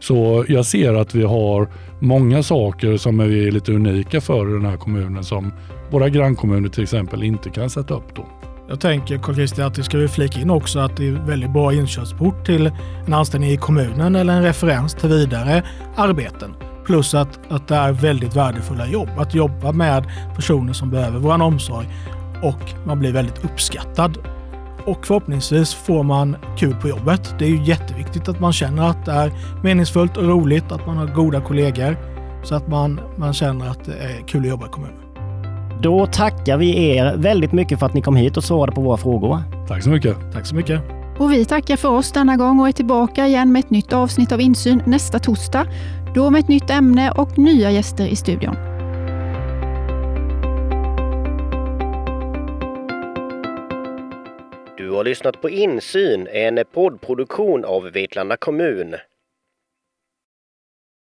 Så 0.00 0.44
jag 0.48 0.66
ser 0.66 0.94
att 0.94 1.14
vi 1.14 1.22
har 1.22 1.68
många 2.00 2.42
saker 2.42 2.96
som 2.96 3.20
är 3.20 3.50
lite 3.50 3.72
unika 3.72 4.20
för 4.20 4.46
den 4.46 4.64
här 4.64 4.76
kommunen 4.76 5.24
som 5.24 5.52
våra 5.90 6.08
grannkommuner 6.08 6.68
till 6.68 6.82
exempel 6.82 7.22
inte 7.22 7.50
kan 7.50 7.70
sätta 7.70 7.94
upp. 7.94 8.14
Då. 8.16 8.26
Jag 8.68 8.80
tänker 8.80 9.18
Carl 9.18 9.34
Christian 9.34 9.66
att 9.66 9.74
det 9.74 9.82
ska 9.82 9.98
vi 9.98 10.08
flika 10.08 10.40
in 10.40 10.50
också 10.50 10.78
att 10.78 10.96
det 10.96 11.08
är 11.08 11.12
väldigt 11.12 11.50
bra 11.50 11.72
inkörsport 11.72 12.46
till 12.46 12.72
en 13.06 13.14
anställning 13.14 13.50
i 13.50 13.56
kommunen 13.56 14.16
eller 14.16 14.32
en 14.32 14.42
referens 14.42 14.94
till 14.94 15.08
vidare 15.08 15.62
arbeten. 15.96 16.54
Plus 16.86 17.14
att, 17.14 17.40
att 17.48 17.68
det 17.68 17.74
är 17.74 17.92
väldigt 17.92 18.36
värdefulla 18.36 18.86
jobb. 18.86 19.08
Att 19.18 19.34
jobba 19.34 19.72
med 19.72 20.04
personer 20.36 20.72
som 20.72 20.90
behöver 20.90 21.18
vår 21.18 21.42
omsorg 21.42 21.86
och 22.42 22.86
man 22.86 22.98
blir 22.98 23.12
väldigt 23.12 23.44
uppskattad 23.44 24.18
och 24.86 25.06
förhoppningsvis 25.06 25.74
får 25.74 26.02
man 26.02 26.36
kul 26.58 26.74
på 26.74 26.88
jobbet. 26.88 27.34
Det 27.38 27.44
är 27.44 27.48
ju 27.48 27.64
jätteviktigt 27.64 28.28
att 28.28 28.40
man 28.40 28.52
känner 28.52 28.90
att 28.90 29.04
det 29.04 29.12
är 29.12 29.32
meningsfullt 29.62 30.16
och 30.16 30.24
roligt, 30.24 30.72
att 30.72 30.86
man 30.86 30.96
har 30.96 31.06
goda 31.06 31.40
kollegor 31.40 31.96
så 32.42 32.54
att 32.54 32.68
man, 32.68 33.00
man 33.16 33.32
känner 33.32 33.68
att 33.68 33.84
det 33.84 33.92
är 33.92 34.26
kul 34.26 34.40
att 34.40 34.48
jobba 34.48 34.66
i 34.66 34.68
kommunen. 34.68 34.96
Då 35.82 36.06
tackar 36.06 36.56
vi 36.56 36.86
er 36.86 37.16
väldigt 37.16 37.52
mycket 37.52 37.78
för 37.78 37.86
att 37.86 37.94
ni 37.94 38.02
kom 38.02 38.16
hit 38.16 38.36
och 38.36 38.44
svarade 38.44 38.72
på 38.72 38.80
våra 38.80 38.96
frågor. 38.96 39.42
Tack 39.68 39.82
så 39.82 39.90
mycket. 39.90 40.16
Tack 40.32 40.46
så 40.46 40.54
mycket. 40.54 40.80
Och 41.18 41.32
vi 41.32 41.44
tackar 41.44 41.76
för 41.76 41.88
oss 41.88 42.12
denna 42.12 42.36
gång 42.36 42.60
och 42.60 42.68
är 42.68 42.72
tillbaka 42.72 43.26
igen 43.26 43.52
med 43.52 43.60
ett 43.60 43.70
nytt 43.70 43.92
avsnitt 43.92 44.32
av 44.32 44.40
Insyn 44.40 44.82
nästa 44.86 45.18
torsdag. 45.18 45.66
Då 46.14 46.30
med 46.30 46.40
ett 46.40 46.48
nytt 46.48 46.70
ämne 46.70 47.10
och 47.10 47.38
nya 47.38 47.70
gäster 47.70 48.06
i 48.06 48.16
studion. 48.16 48.67
Har 54.98 55.04
lyssnat 55.04 55.40
på 55.40 55.50
Insyn, 55.50 56.26
en 56.26 56.64
poddproduktion 56.72 57.64
av 57.64 57.90
Vetlanda 57.92 58.36
kommun. 58.36 58.94